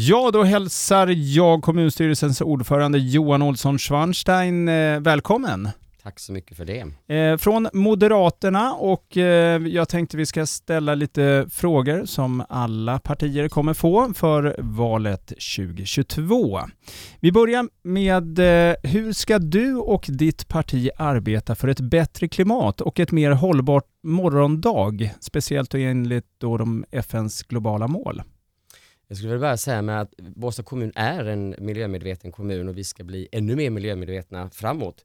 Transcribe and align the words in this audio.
Ja, 0.00 0.30
då 0.32 0.42
hälsar 0.42 1.14
jag 1.16 1.62
kommunstyrelsens 1.62 2.40
ordförande 2.40 2.98
Johan 2.98 3.42
Olsson 3.42 3.78
Schwarnstein 3.78 4.68
eh, 4.68 5.00
välkommen. 5.00 5.68
Tack 6.02 6.18
så 6.18 6.32
mycket 6.32 6.56
för 6.56 6.64
det. 6.64 7.14
Eh, 7.14 7.36
från 7.36 7.68
Moderaterna 7.72 8.74
och 8.74 9.16
eh, 9.16 9.66
jag 9.66 9.88
tänkte 9.88 10.16
vi 10.16 10.26
ska 10.26 10.46
ställa 10.46 10.94
lite 10.94 11.46
frågor 11.50 12.04
som 12.04 12.44
alla 12.48 12.98
partier 12.98 13.48
kommer 13.48 13.74
få 13.74 14.12
för 14.14 14.56
valet 14.58 15.26
2022. 15.26 16.60
Vi 17.20 17.32
börjar 17.32 17.68
med 17.82 18.38
hur 18.82 19.12
ska 19.12 19.38
du 19.38 19.76
och 19.76 20.06
ditt 20.08 20.48
parti 20.48 20.90
arbeta 20.96 21.54
för 21.54 21.68
ett 21.68 21.80
bättre 21.80 22.28
klimat 22.28 22.80
och 22.80 23.00
ett 23.00 23.12
mer 23.12 23.30
hållbart 23.30 23.86
morgondag, 24.02 25.10
speciellt 25.20 25.74
enligt 25.74 26.26
då 26.40 26.56
de 26.56 26.84
FNs 26.90 27.42
globala 27.42 27.88
mål? 27.88 28.22
Jag 29.08 29.16
skulle 29.16 29.32
vilja 29.32 29.40
börja 29.40 29.56
säga 29.56 29.82
med 29.82 30.00
att 30.00 30.16
Båstad 30.16 30.62
kommun 30.62 30.92
är 30.94 31.24
en 31.24 31.54
miljömedveten 31.58 32.32
kommun 32.32 32.68
och 32.68 32.78
vi 32.78 32.84
ska 32.84 33.04
bli 33.04 33.28
ännu 33.32 33.56
mer 33.56 33.70
miljömedvetna 33.70 34.50
framåt. 34.50 35.04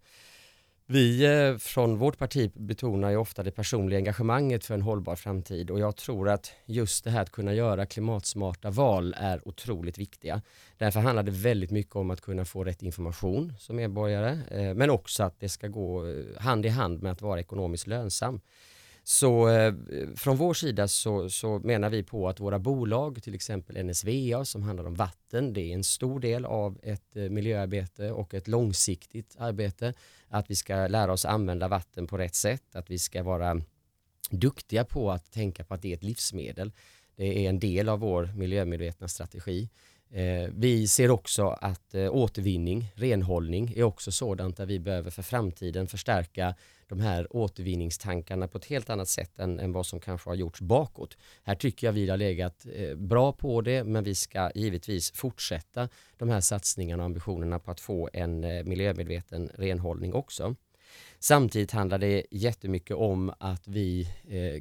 Vi 0.86 1.26
eh, 1.26 1.58
från 1.58 1.98
vårt 1.98 2.18
parti 2.18 2.52
betonar 2.56 3.10
ju 3.10 3.18
ofta 3.18 3.44
det 3.44 3.52
personliga 3.52 3.98
engagemanget 3.98 4.66
för 4.66 4.74
en 4.74 4.82
hållbar 4.82 5.16
framtid 5.16 5.72
och 5.72 5.80
jag 5.80 5.96
tror 5.96 6.30
att 6.30 6.52
just 6.66 7.04
det 7.04 7.10
här 7.10 7.22
att 7.22 7.32
kunna 7.32 7.54
göra 7.54 7.86
klimatsmarta 7.86 8.70
val 8.70 9.16
är 9.18 9.48
otroligt 9.48 9.98
viktiga. 9.98 10.42
Därför 10.78 11.00
handlar 11.00 11.24
det 11.24 11.32
väldigt 11.32 11.72
mycket 11.72 11.96
om 11.96 12.12
att 12.12 12.22
kunna 12.22 12.46
få 12.46 12.64
rätt 12.64 12.84
information 12.84 13.54
som 13.60 13.76
medborgare 13.76 14.40
eh, 14.52 14.74
men 14.74 14.90
också 14.90 15.24
att 15.24 15.40
det 15.40 15.50
ska 15.50 15.68
gå 15.68 16.08
eh, 16.08 16.42
hand 16.42 16.66
i 16.66 16.70
hand 16.70 17.04
med 17.04 17.12
att 17.12 17.22
vara 17.22 17.40
ekonomiskt 17.40 17.88
lönsam. 17.88 18.42
Så 19.04 19.50
eh, 19.50 19.74
från 20.16 20.38
vår 20.38 20.54
sida 20.54 20.88
så, 20.88 21.30
så, 21.30 21.60
menar 21.60 21.90
vi 21.90 22.04
på 22.04 22.30
att 22.30 22.40
våra 22.40 22.60
bolag, 22.60 23.24
till 23.24 23.36
exempel 23.36 23.86
NSVA 23.86 24.46
som 24.46 24.64
handlar 24.64 24.86
om 24.86 24.96
vatten, 24.96 25.54
det 25.54 25.62
är 25.62 25.74
en 25.74 25.84
stor 25.84 26.20
del 26.20 26.46
av 26.46 26.80
ett 26.84 27.16
eh, 27.16 27.24
miljöarbete 27.24 28.12
och 28.12 28.34
ett 28.34 28.48
långsiktigt 28.48 29.36
arbete. 29.38 29.94
Att 30.28 30.52
vi 30.52 30.56
ska 30.56 30.88
lära 30.88 31.14
oss 31.14 31.26
använda 31.26 31.68
vatten 31.68 32.08
på 32.08 32.18
rätt 32.18 32.36
sätt, 32.36 32.76
att 32.76 32.92
vi 32.92 33.00
ska 33.00 33.24
vara 33.24 33.62
duktiga 34.30 34.86
på 34.86 35.12
att 35.12 35.32
tänka 35.32 35.64
på 35.64 35.74
att 35.74 35.82
det 35.82 35.92
är 35.92 35.94
ett 35.94 36.04
livsmedel. 36.04 36.72
Det 37.16 37.46
är 37.46 37.50
en 37.50 37.60
del 37.60 37.90
av 37.90 38.00
vår 38.00 38.26
miljömedvetna 38.36 39.08
strategi. 39.08 39.70
Eh, 40.16 40.50
vi 40.56 40.88
ser 40.88 41.12
också 41.12 41.48
att 41.48 41.96
eh, 41.96 42.16
återvinning, 42.16 42.92
renhållning 42.96 43.74
är 43.76 43.84
också 43.84 44.12
sådant 44.12 44.58
där 44.58 44.66
vi 44.66 44.80
behöver 44.80 45.12
för 45.12 45.22
framtiden 45.22 45.88
förstärka 45.88 46.56
de 46.88 47.00
här 47.00 47.36
återvinningstankarna 47.36 48.48
på 48.48 48.58
ett 48.58 48.66
helt 48.66 48.90
annat 48.90 49.08
sätt 49.08 49.40
än, 49.40 49.60
än 49.60 49.72
vad 49.72 49.86
som 49.86 50.00
kanske 50.00 50.30
har 50.30 50.36
gjorts 50.36 50.62
bakåt. 50.62 51.18
Här 51.44 51.56
tycker 51.56 51.88
jag 51.88 51.94
vi 51.94 52.10
har 52.10 52.18
legat 52.18 52.66
eh, 52.74 52.96
bra 52.96 53.32
på 53.32 53.62
det 53.62 53.84
men 53.84 54.04
vi 54.04 54.16
ska 54.16 54.52
givetvis 54.56 55.12
fortsätta 55.12 55.90
de 56.18 56.30
här 56.30 56.42
satsningarna 56.42 57.04
och 57.04 57.06
ambitionerna 57.06 57.60
på 57.60 57.72
att 57.72 57.80
få 57.80 58.10
en 58.14 58.40
miljömedveten 58.42 59.52
renhållning 59.56 60.14
också. 60.14 60.56
Samtidigt 61.20 61.72
handlar 61.72 61.98
det 61.98 62.26
jättemycket 62.32 62.98
om 62.98 63.34
att 63.40 63.68
vi 63.68 64.08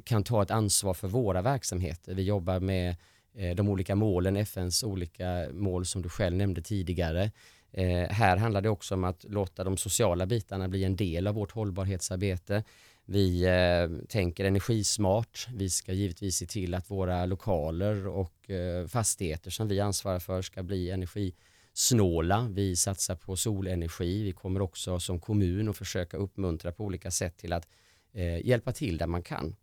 kan 0.05 0.23
ta 0.23 0.43
ett 0.43 0.51
ansvar 0.51 0.93
för 0.93 1.07
våra 1.07 1.41
verksamheter. 1.41 2.13
Vi 2.13 2.23
jobbar 2.23 2.59
med 2.59 2.95
Eh, 3.35 3.55
de 3.55 3.69
olika 3.69 3.95
målen, 3.95 4.35
FNs 4.37 4.83
olika 4.83 5.47
mål 5.53 5.85
som 5.85 6.01
du 6.01 6.09
själv 6.09 6.35
nämnde 6.35 6.61
tidigare. 6.61 7.31
Eh, 7.71 8.09
här 8.09 8.37
handlar 8.37 8.61
det 8.61 8.69
också 8.69 8.95
om 8.95 9.03
att 9.03 9.23
låta 9.23 9.63
de 9.63 9.77
sociala 9.77 10.25
bitarna 10.25 10.67
bli 10.67 10.83
en 10.83 10.95
del 10.95 11.27
av 11.27 11.35
vårt 11.35 11.51
hållbarhetsarbete. 11.51 12.63
Vi 13.05 13.45
eh, 13.45 14.07
tänker 14.07 14.45
energismart. 14.45 15.47
Vi 15.53 15.69
ska 15.69 15.93
givetvis 15.93 16.35
se 16.35 16.45
till 16.45 16.73
att 16.73 16.91
våra 16.91 17.25
lokaler 17.25 18.07
och 18.07 18.49
eh, 18.49 18.87
fastigheter 18.87 19.51
som 19.51 19.67
vi 19.67 19.79
ansvarar 19.79 20.19
för 20.19 20.41
ska 20.41 20.63
bli 20.63 20.89
energisnåla. 20.91 22.47
Vi 22.51 22.75
satsar 22.75 23.15
på 23.15 23.35
solenergi. 23.35 24.23
Vi 24.23 24.31
kommer 24.31 24.61
också 24.61 24.99
som 24.99 25.19
kommun 25.19 25.69
att 25.69 25.77
försöka 25.77 26.17
uppmuntra 26.17 26.71
på 26.71 26.83
olika 26.83 27.11
sätt 27.11 27.37
till 27.37 27.53
att 27.53 27.67
eh, 28.13 28.45
hjälpa 28.45 28.71
till 28.71 28.97
där 28.97 29.07
man 29.07 29.23
kan. 29.23 29.55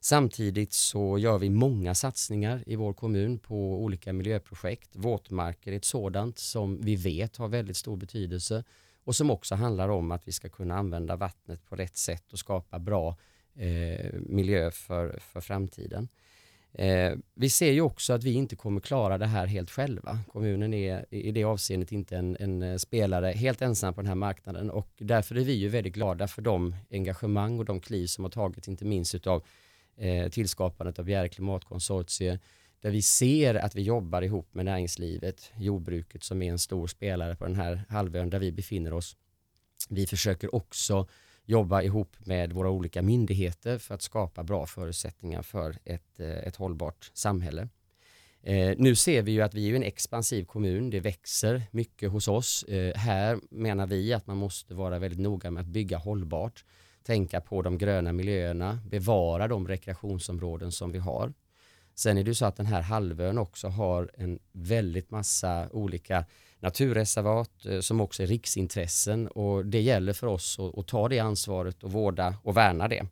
Samtidigt 0.00 0.72
så 0.72 1.18
gör 1.18 1.38
vi 1.38 1.50
många 1.50 1.94
satsningar 1.94 2.62
i 2.66 2.76
vår 2.76 2.92
kommun 2.92 3.38
på 3.38 3.82
olika 3.82 4.12
miljöprojekt. 4.12 4.90
Våtmarker 4.92 5.72
är 5.72 5.76
ett 5.76 5.84
sådant 5.84 6.38
som 6.38 6.80
vi 6.80 6.96
vet 6.96 7.36
har 7.36 7.48
väldigt 7.48 7.76
stor 7.76 7.96
betydelse 7.96 8.64
och 9.04 9.16
som 9.16 9.30
också 9.30 9.54
handlar 9.54 9.88
om 9.88 10.12
att 10.12 10.28
vi 10.28 10.32
ska 10.32 10.48
kunna 10.48 10.76
använda 10.76 11.16
vattnet 11.16 11.64
på 11.64 11.76
rätt 11.76 11.96
sätt 11.96 12.32
och 12.32 12.38
skapa 12.38 12.78
bra 12.78 13.16
eh, 13.54 14.12
miljö 14.12 14.70
för, 14.70 15.18
för 15.20 15.40
framtiden. 15.40 16.08
Eh, 16.78 17.12
vi 17.34 17.50
ser 17.50 17.72
ju 17.72 17.80
också 17.80 18.12
att 18.12 18.24
vi 18.24 18.32
inte 18.32 18.56
kommer 18.56 18.80
klara 18.80 19.18
det 19.18 19.26
här 19.26 19.46
helt 19.46 19.70
själva. 19.70 20.18
Kommunen 20.32 20.74
är 20.74 21.04
i 21.10 21.32
det 21.32 21.44
avseendet 21.44 21.92
inte 21.92 22.16
en, 22.16 22.36
en, 22.40 22.62
eh, 22.62 22.76
spelare 22.76 23.26
helt 23.26 23.62
ensam 23.62 23.94
på 23.94 24.00
den 24.00 24.08
här 24.08 24.14
marknaden 24.14 24.70
och 24.70 24.88
därför 24.98 25.34
är 25.34 25.44
vi 25.44 25.52
ju 25.52 25.68
väldigt 25.68 25.94
glada 25.94 26.28
för 26.28 26.42
de 26.42 26.74
engagemang 26.90 27.58
och 27.58 27.64
de 27.64 27.80
kliv 27.80 28.06
som 28.06 28.24
har 28.24 28.30
tagits 28.30 28.68
inte 28.68 28.84
minst 28.84 29.14
utav 29.14 29.42
eh, 29.96 30.28
tillskapandet 30.28 30.98
av 30.98 31.04
Bjäre 31.04 31.28
klimatkonsortie 31.28 32.38
där 32.80 32.90
vi 32.90 33.02
ser 33.02 33.54
att 33.54 33.74
vi 33.74 33.82
jobbar 33.82 34.22
ihop 34.22 34.54
med 34.54 34.64
näringslivet, 34.64 35.52
jordbruket 35.56 36.24
som 36.24 36.42
är 36.42 36.50
en 36.50 36.58
stor 36.58 36.86
spelare 36.86 37.36
på 37.36 37.44
den 37.44 37.56
här 37.56 37.84
halvön 37.88 38.30
där 38.30 38.38
vi 38.38 38.52
befinner 38.52 38.92
oss. 38.92 39.16
Vi 39.88 40.06
försöker 40.06 40.54
också 40.54 41.08
jobba 41.44 41.82
ihop 41.82 42.16
med 42.18 42.52
våra 42.52 42.70
olika 42.70 43.02
myndigheter 43.02 43.78
för 43.78 43.94
att 43.94 44.02
skapa 44.02 44.42
bra 44.42 44.66
förutsättningar 44.66 45.42
för 45.42 45.76
ett, 45.84 46.20
eh, 46.20 46.28
ett 46.28 46.56
hållbart 46.56 47.10
samhälle. 47.14 47.68
Eh, 48.42 48.74
nu 48.78 48.94
ser 48.94 49.22
vi 49.22 49.32
ju 49.32 49.42
att 49.42 49.54
vi 49.54 49.70
är 49.70 49.76
en 49.76 49.82
expansiv 49.82 50.44
kommun, 50.44 50.90
det 50.90 51.00
växer 51.00 51.62
mycket 51.70 52.10
hos 52.10 52.28
oss. 52.28 52.62
Eh, 52.62 52.96
här 52.96 53.38
menar 53.50 53.86
vi 53.86 54.12
att 54.12 54.26
man 54.26 54.36
måste 54.36 54.74
vara 54.74 54.98
väldigt 54.98 55.20
noga 55.20 55.50
med 55.50 55.60
att 55.60 55.66
bygga 55.66 55.98
hållbart 55.98 56.64
tänka 57.06 57.40
på 57.40 57.62
de 57.62 57.78
gröna 57.78 58.12
miljöerna, 58.12 58.78
bevara 58.90 59.48
de 59.48 59.68
rekreationsområden 59.68 60.72
som 60.72 60.92
vi 60.92 60.98
har. 60.98 61.32
Sen 61.94 62.18
är 62.18 62.24
det 62.24 62.30
ju 62.30 62.34
så 62.34 62.46
att 62.46 62.56
den 62.56 62.66
här 62.66 62.82
halvön 62.82 63.38
också 63.38 63.68
har 63.68 64.10
en 64.14 64.38
väldigt 64.52 65.10
massa 65.10 65.68
olika 65.72 66.24
naturreservat 66.60 67.66
eh, 67.66 67.80
som 67.80 68.00
också 68.00 68.22
är 68.22 68.26
riksintressen 68.26 69.28
och 69.28 69.66
det 69.66 69.80
gäller 69.80 70.12
för 70.12 70.26
oss 70.26 70.58
att, 70.58 70.78
att 70.78 70.86
ta 70.86 71.08
det 71.08 71.18
ansvaret 71.18 71.84
och 71.84 71.92
vårda 71.92 72.34
och 72.42 72.56
värna 72.56 72.88
det. 72.88 73.06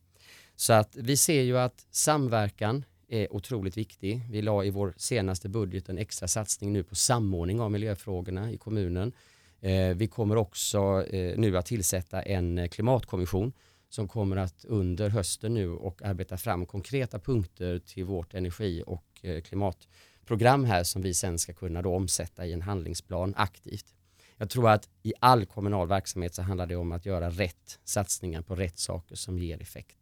Så 0.56 0.72
att 0.72 0.96
vi 0.96 1.16
ser 1.16 1.42
ju 1.42 1.58
att 1.58 1.86
samverkan 1.90 2.84
är 3.08 3.32
otroligt 3.32 3.76
viktig. 3.76 4.20
Vi 4.30 4.42
la 4.42 4.64
i 4.64 4.70
vår 4.70 4.94
senaste 4.96 5.48
budget 5.48 5.88
en 5.88 5.98
extra 5.98 6.28
satsning 6.28 6.72
nu 6.72 6.82
på 6.82 6.94
samordning 6.94 7.60
av 7.60 7.70
miljöfrågorna 7.70 8.52
i 8.52 8.56
kommunen. 8.56 9.12
Eh, 9.60 9.96
vi 9.96 10.06
kommer 10.06 10.36
också 10.36 11.04
eh, 11.10 11.38
nu 11.38 11.56
att 11.58 11.66
tillsätta 11.66 12.22
en 12.22 12.68
klimatkommission 12.68 13.52
som 13.94 14.08
kommer 14.08 14.36
att 14.36 14.64
under 14.64 15.08
hösten 15.08 15.54
nu 15.54 15.70
och 15.70 16.02
arbeta 16.02 16.36
fram 16.36 16.66
konkreta 16.66 17.18
punkter 17.18 17.78
till 17.78 18.04
vårt 18.04 18.34
energi 18.34 18.82
och 18.86 19.04
eh, 19.22 19.40
klimatprogram 19.40 20.64
här 20.64 20.82
som 20.84 21.02
vi 21.02 21.14
sen 21.14 21.38
ska 21.38 21.52
kunna 21.52 21.82
då 21.82 21.94
omsätta 21.94 22.46
i 22.46 22.52
en 22.52 22.62
handlingsplan 22.62 23.34
aktivt. 23.36 23.94
Jag 24.36 24.50
tror 24.50 24.70
att 24.70 24.88
i 25.02 25.12
all 25.20 25.46
kommunal 25.46 25.88
verksamhet 25.88 26.34
så 26.34 26.42
handlar 26.42 26.66
det 26.66 26.76
om 26.76 26.92
att 26.92 27.06
göra 27.06 27.30
rätt 27.30 27.78
satsningar 27.84 28.42
på 28.42 28.54
rätt 28.54 28.78
saker 28.78 29.14
som 29.14 29.38
ger 29.38 29.62
effekt. 29.62 29.98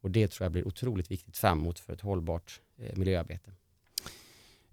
Och 0.00 0.10
det 0.10 0.28
tror 0.28 0.44
jag 0.44 0.52
blir 0.52 0.66
otroligt 0.66 1.10
viktigt 1.10 1.36
framåt 1.36 1.78
för 1.78 1.92
ett 1.92 2.00
hållbart 2.00 2.60
eh, 2.78 2.96
miljöarbete. 2.96 3.50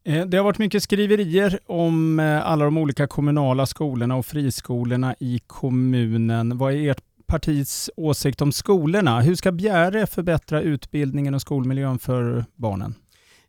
Eh, 0.04 0.26
det 0.26 0.38
har 0.38 0.44
varit 0.44 0.58
mycket 0.58 0.84
skriverier 0.84 1.60
om 1.66 2.20
alla 2.20 2.66
de 2.66 2.78
olika 2.78 3.08
kommunala 3.08 3.66
skolorna 3.66 4.16
och 4.16 4.26
friskolorna 4.26 5.16
i 5.20 5.40
kommunen. 5.48 6.58
Vad 6.58 6.74
är 6.74 6.92
ert 6.92 7.09
partiets 7.30 7.90
åsikt 7.96 8.42
om 8.42 8.52
skolorna. 8.52 9.22
Hur 9.22 9.36
ska 9.36 9.52
Bjäre 9.52 10.08
förbättra 10.08 10.62
utbildningen 10.62 11.36
och 11.36 11.42
skolmiljön 11.42 12.00
för 12.00 12.46
barnen? 12.56 12.96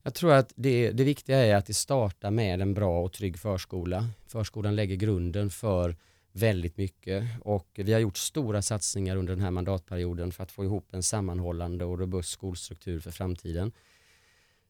Jag 0.02 0.14
tror 0.14 0.32
att 0.32 0.52
det, 0.56 0.90
det 0.90 1.04
viktiga 1.04 1.38
är 1.38 1.56
att 1.56 1.66
det 1.66 1.74
startar 1.74 2.30
med 2.30 2.60
en 2.60 2.74
bra 2.74 3.00
och 3.00 3.12
trygg 3.12 3.38
förskola. 3.38 4.08
Förskolan 4.26 4.76
lägger 4.76 4.96
grunden 4.96 5.50
för 5.50 5.96
väldigt 6.32 6.76
mycket 6.76 7.24
och 7.40 7.68
vi 7.74 7.92
har 7.92 8.00
gjort 8.00 8.16
stora 8.16 8.62
satsningar 8.62 9.16
under 9.16 9.34
den 9.34 9.44
här 9.44 9.50
mandatperioden 9.50 10.32
för 10.32 10.42
att 10.42 10.52
få 10.52 10.64
ihop 10.64 10.94
en 10.94 11.02
sammanhållande 11.02 11.84
och 11.84 11.98
robust 11.98 12.30
skolstruktur 12.30 13.00
för 13.00 13.10
framtiden. 13.10 13.72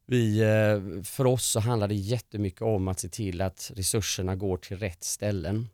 Vi, 0.06 0.40
eh, 0.40 1.02
för 1.02 1.26
oss 1.26 1.46
så 1.46 1.60
handlar 1.60 1.88
det 1.88 1.94
jättemycket 1.94 2.62
om 2.62 2.88
att 2.88 3.00
se 3.00 3.08
till 3.08 3.40
att 3.40 3.70
resurserna 3.74 4.36
går 4.36 4.56
till 4.56 4.78
rätt 4.78 5.04
ställen. 5.04 5.68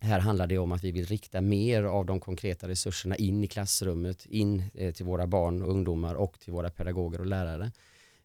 Här 0.00 0.20
handlar 0.20 0.46
det 0.46 0.58
om 0.58 0.72
att 0.72 0.84
vi 0.84 0.92
vill 0.92 1.06
rikta 1.06 1.40
mer 1.40 1.82
av 1.82 2.06
de 2.06 2.20
konkreta 2.20 2.68
resurserna 2.68 3.16
in 3.16 3.44
i 3.44 3.46
klassrummet, 3.46 4.26
in 4.26 4.64
eh, 4.74 4.94
till 4.94 5.06
våra 5.06 5.26
barn 5.26 5.62
och 5.62 5.70
ungdomar 5.70 6.14
och 6.14 6.40
till 6.40 6.52
våra 6.52 6.70
pedagoger 6.70 7.20
och 7.20 7.26
lärare. 7.26 7.70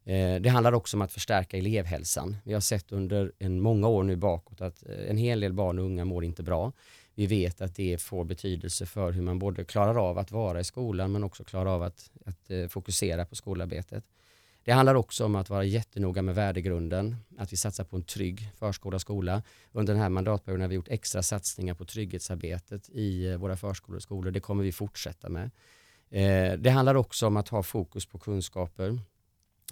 Eh, 0.04 0.40
det 0.40 0.48
handlar 0.48 0.72
också 0.72 0.96
om 0.96 1.02
att 1.02 1.12
förstärka 1.12 1.56
elevhälsan. 1.56 2.36
Vi 2.44 2.52
har 2.52 2.60
sett 2.60 2.92
under 2.92 3.32
en 3.38 3.60
många 3.60 3.88
år 3.88 4.02
nu 4.02 4.16
bakåt 4.16 4.60
att 4.60 4.88
eh, 4.88 5.10
en 5.10 5.16
hel 5.16 5.40
del 5.40 5.52
barn 5.52 5.78
och 5.78 5.84
unga 5.84 6.04
mår 6.04 6.24
inte 6.24 6.42
bra. 6.42 6.72
Vi 7.14 7.26
vet 7.26 7.60
att 7.60 7.76
det 7.76 8.02
får 8.02 8.24
betydelse 8.24 8.86
för 8.86 9.12
hur 9.12 9.22
man 9.22 9.38
både 9.38 9.64
klarar 9.64 10.08
av 10.08 10.18
att 10.18 10.32
vara 10.32 10.60
i 10.60 10.64
skolan 10.64 11.12
men 11.12 11.24
också 11.24 11.44
klarar 11.44 11.74
av 11.74 11.82
att, 11.82 12.10
att 12.24 12.72
fokusera 12.72 13.24
på 13.24 13.34
skolarbetet. 13.34 14.04
Det 14.64 14.72
handlar 14.72 14.94
också 14.94 15.24
om 15.24 15.34
att 15.34 15.50
vara 15.50 15.64
jättenoga 15.64 16.22
med 16.22 16.34
värdegrunden, 16.34 17.16
att 17.38 17.52
vi 17.52 17.56
satsar 17.56 17.84
på 17.84 17.96
en 17.96 18.02
trygg 18.02 18.50
förskola 18.58 18.94
och 18.94 19.00
skola. 19.00 19.42
Under 19.72 19.92
den 19.92 20.02
här 20.02 20.08
mandatperioden 20.08 20.60
har 20.60 20.68
vi 20.68 20.74
gjort 20.74 20.88
extra 20.88 21.22
satsningar 21.22 21.74
på 21.74 21.84
trygghetsarbetet 21.84 22.88
i 22.88 23.26
eh, 23.26 23.36
våra 23.36 23.56
förskolor 23.56 23.96
och 23.96 24.02
skolor. 24.02 24.30
Det 24.30 24.40
kommer 24.40 24.64
vi 24.64 24.72
fortsätta 24.72 25.28
med. 25.28 25.50
Eh, 26.10 26.58
det 26.58 26.70
handlar 26.70 26.94
också 26.94 27.26
om 27.26 27.36
att 27.36 27.48
ha 27.48 27.62
fokus 27.62 28.06
på 28.06 28.18
kunskaper, 28.18 28.98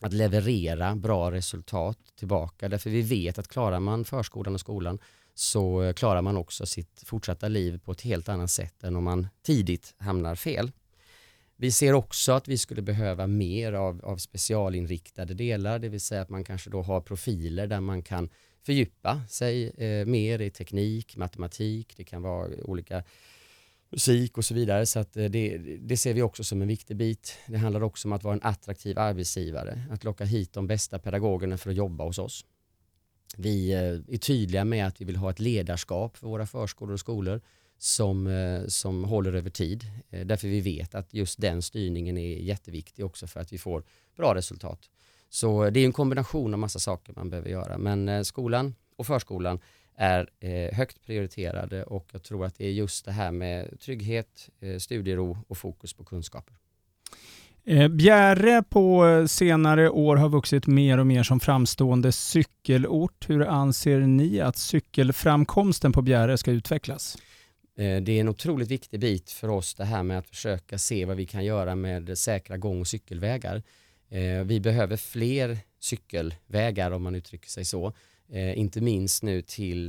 att 0.00 0.12
leverera 0.12 0.94
bra 0.94 1.30
resultat 1.30 1.98
tillbaka. 2.16 2.68
Därför 2.68 2.90
vi 2.90 3.02
vet 3.02 3.38
att 3.38 3.48
klarar 3.48 3.80
man 3.80 4.04
förskolan 4.04 4.54
och 4.54 4.60
skolan 4.60 4.98
så 5.34 5.82
eh, 5.82 5.92
klarar 5.92 6.22
man 6.22 6.36
också 6.36 6.66
sitt 6.66 7.02
fortsatta 7.06 7.48
liv 7.48 7.80
på 7.84 7.92
ett 7.92 8.00
helt 8.00 8.28
annat 8.28 8.50
sätt 8.50 8.84
än 8.84 8.96
om 8.96 9.04
man 9.04 9.28
tidigt 9.42 9.94
hamnar 9.98 10.34
fel. 10.34 10.72
Vi 11.60 11.70
ser 11.70 11.92
också 11.92 12.32
att 12.32 12.48
vi 12.48 12.58
skulle 12.58 12.82
behöva 12.82 13.26
mer 13.26 13.72
av, 13.72 14.04
av 14.04 14.16
specialinriktade 14.16 15.34
delar, 15.34 15.78
det 15.78 15.88
vill 15.88 16.00
säga 16.00 16.22
att 16.22 16.28
man 16.28 16.44
kanske 16.44 16.70
då 16.70 16.82
har 16.82 17.00
profiler 17.00 17.66
där 17.66 17.80
man 17.80 18.02
kan 18.02 18.28
fördjupa 18.62 19.22
sig 19.28 19.68
eh, 19.68 20.06
mer 20.06 20.40
i 20.40 20.50
teknik, 20.50 21.16
matematik, 21.16 21.92
det 21.96 22.04
kan 22.04 22.22
vara 22.22 22.48
olika 22.64 23.02
musik 23.90 24.38
och 24.38 24.44
så 24.44 24.54
vidare. 24.54 24.86
Så 24.86 24.98
att 24.98 25.16
eh, 25.16 25.24
det, 25.24 25.58
det, 25.80 25.96
ser 25.96 26.14
vi 26.14 26.22
också 26.22 26.44
som 26.44 26.62
en 26.62 26.68
viktig 26.68 26.96
bit. 26.96 27.38
Det 27.46 27.56
handlar 27.56 27.82
också 27.82 28.08
om 28.08 28.12
att 28.12 28.24
vara 28.24 28.34
en 28.34 28.42
attraktiv 28.42 28.98
arbetsgivare, 28.98 29.82
att 29.90 30.04
locka 30.04 30.24
hit 30.24 30.52
de 30.52 30.66
bästa 30.66 30.98
pedagogerna 30.98 31.58
för 31.58 31.70
att 31.70 31.76
jobba 31.76 32.04
hos 32.04 32.18
oss. 32.18 32.44
Vi 33.36 33.72
eh, 33.72 34.14
är 34.14 34.18
tydliga 34.18 34.64
med 34.64 34.86
att 34.86 35.00
vi 35.00 35.04
vill 35.04 35.16
ha 35.16 35.30
ett 35.30 35.40
ledarskap 35.40 36.16
för 36.16 36.26
våra 36.26 36.46
förskolor 36.46 36.92
och 36.92 37.00
skolor 37.00 37.40
som, 37.82 38.26
eh, 38.26 38.66
som 38.66 39.04
håller 39.04 39.32
över 39.32 39.50
tid. 39.50 39.84
Eh, 40.10 40.26
därför 40.26 40.48
vi 40.48 40.60
vet 40.60 40.94
att 40.94 41.14
just 41.14 41.40
den 41.40 41.62
styrningen 41.62 42.18
är 42.18 42.36
jätteviktig 42.36 43.04
också 43.04 43.26
för 43.26 43.40
att 43.40 43.52
vi 43.52 43.58
får 43.58 43.82
bra 44.16 44.34
resultat. 44.34 44.90
Så 45.28 45.64
eh, 45.64 45.72
det 45.72 45.80
är 45.80 45.84
en 45.84 45.92
kombination 45.92 46.54
av 46.54 46.60
massa 46.60 46.78
saker 46.78 47.12
man 47.16 47.30
behöver 47.30 47.50
göra. 47.50 47.78
Men 47.78 48.24
skolan 48.24 48.74
och 48.96 49.06
förskolan 49.06 49.60
är 49.96 50.72
högt 50.72 51.02
prioriterade 51.06 51.84
och 51.84 52.08
jag 52.12 52.22
tror 52.22 52.44
att 52.44 52.58
det 52.58 52.66
är 52.66 52.70
just 52.70 53.04
det 53.04 53.12
här 53.12 53.32
med 53.32 53.80
trygghet, 53.80 54.48
studiero 54.78 55.38
och 55.48 55.58
fokus 55.58 55.92
på 55.92 56.04
kunskaper. 56.04 56.54
Bjäre 57.90 58.62
på 58.62 59.04
senare 59.28 59.90
år 59.90 60.16
har 60.16 60.28
vuxit 60.28 60.66
mer 60.66 60.98
och 60.98 61.06
mer 61.06 61.22
som 61.22 61.40
framstående 61.40 62.12
cykelort. 62.12 63.28
Hur 63.28 63.46
anser 63.46 64.00
ni 64.00 64.40
att 64.40 64.56
cykelframkomsten 64.56 65.92
på 65.92 66.02
Bjäre 66.02 66.38
ska 66.38 66.50
utvecklas? 66.50 67.16
Eh, 67.76 68.02
det 68.02 68.12
är 68.12 68.20
en 68.20 68.28
otroligt 68.28 68.68
viktig 68.68 69.00
bit 69.00 69.30
för 69.30 69.48
oss 69.48 69.74
det 69.74 69.84
här 69.84 70.02
med 70.02 70.18
att 70.18 70.28
försöka 70.28 70.78
se 70.78 71.04
vad 71.04 71.16
vi 71.16 71.26
kan 71.26 71.44
göra 71.44 71.74
med 71.74 72.18
säkra 72.18 72.56
gång 72.56 72.80
och 72.80 72.86
cykelvägar. 72.86 73.62
Eh, 74.08 74.44
vi 74.44 74.60
behöver 74.60 74.96
fler 74.96 75.58
cykelvägar 75.80 76.90
om 76.90 77.02
man 77.02 77.14
uttrycker 77.14 77.48
sig 77.48 77.64
så. 77.64 77.92
Eh, 78.32 78.58
inte 78.58 78.80
minst 78.80 79.22
nu 79.22 79.42
till, 79.42 79.86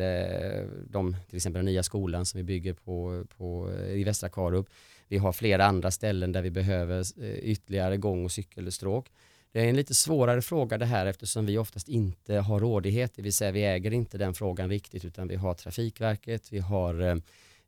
de, 0.87 1.15
till 1.29 1.35
exempel 1.35 1.59
den 1.59 1.65
nya 1.65 1.83
skolan 1.83 2.25
som 2.25 2.37
vi 2.37 2.43
bygger 2.43 2.73
på, 2.73 3.25
på, 3.37 3.71
i 3.89 4.03
Västra 4.03 4.29
Karup. 4.29 4.67
Vi 5.07 5.17
har 5.17 5.33
flera 5.33 5.65
andra 5.65 5.91
ställen 5.91 6.31
där 6.31 6.41
vi 6.41 6.51
behöver 6.51 7.05
ytterligare 7.43 7.97
gång 7.97 8.25
och 8.25 8.31
cykelstråk. 8.31 9.09
Det 9.51 9.59
är 9.59 9.69
en 9.69 9.75
lite 9.75 9.93
svårare 9.93 10.41
fråga 10.41 10.77
det 10.77 10.85
här 10.85 11.05
eftersom 11.05 11.45
vi 11.45 11.57
oftast 11.57 11.89
inte 11.89 12.35
har 12.35 12.59
rådighet, 12.59 13.11
det 13.15 13.21
vill 13.21 13.33
säga 13.33 13.51
vi 13.51 13.63
äger 13.63 13.93
inte 13.93 14.17
den 14.17 14.33
frågan 14.33 14.69
riktigt 14.69 15.05
utan 15.05 15.27
vi 15.27 15.35
har 15.35 15.53
Trafikverket, 15.53 16.53
vi 16.53 16.59
har, 16.59 17.01
eh, 17.01 17.15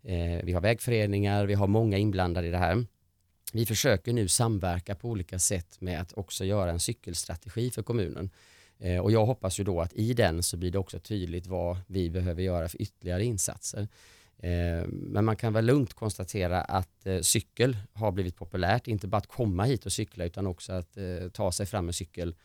Eh, 0.03 0.43
vi 0.43 0.53
har 0.53 0.61
vägföreningar, 0.61 1.45
vi 1.45 1.53
har 1.53 1.67
många 1.67 1.97
inblandade 1.97 2.47
i 2.47 2.51
det 2.51 2.57
här. 2.57 2.85
Vi 3.53 3.65
försöker 3.65 4.13
nu 4.13 4.27
samverka 4.27 4.95
på 4.95 5.09
olika 5.09 5.39
sätt 5.39 5.81
med 5.81 6.01
att 6.01 6.13
också 6.13 6.45
göra 6.45 6.71
en 6.71 6.79
cykelstrategi 6.79 7.71
för 7.71 7.83
kommunen. 7.83 8.29
Eh, 8.79 8.99
och 8.99 9.11
jag 9.11 9.25
hoppas 9.25 9.59
ju 9.59 9.63
då 9.63 9.81
att 9.81 9.93
i 9.93 10.13
den 10.13 10.43
så 10.43 10.57
blir 10.57 10.71
det 10.71 10.77
också 10.77 10.99
tydligt 10.99 11.47
vad 11.47 11.77
vi 11.87 12.09
behöver 12.09 12.43
göra 12.43 12.69
för 12.69 12.81
ytterligare 12.81 13.23
insatser. 13.23 13.87
Eh, 14.37 14.87
men 14.87 15.25
man 15.25 15.35
kan 15.35 15.53
väl 15.53 15.65
lugnt 15.65 15.93
konstatera 15.93 16.61
att 16.61 17.07
cykel 17.21 17.77
har 17.93 18.11
blivit 18.11 18.35
populärt, 18.35 18.87
inte 18.87 19.07
bara 19.07 19.17
att 19.17 19.27
komma 19.27 19.63
hit 19.63 19.85
och 19.85 19.91
cykla 19.91 20.25
utan 20.25 20.47
också 20.47 20.73
att 20.73 20.97
ta 21.33 21.51
sig 21.51 21.65
fram 21.65 21.85
med 21.85 21.95
cykel 21.95 22.35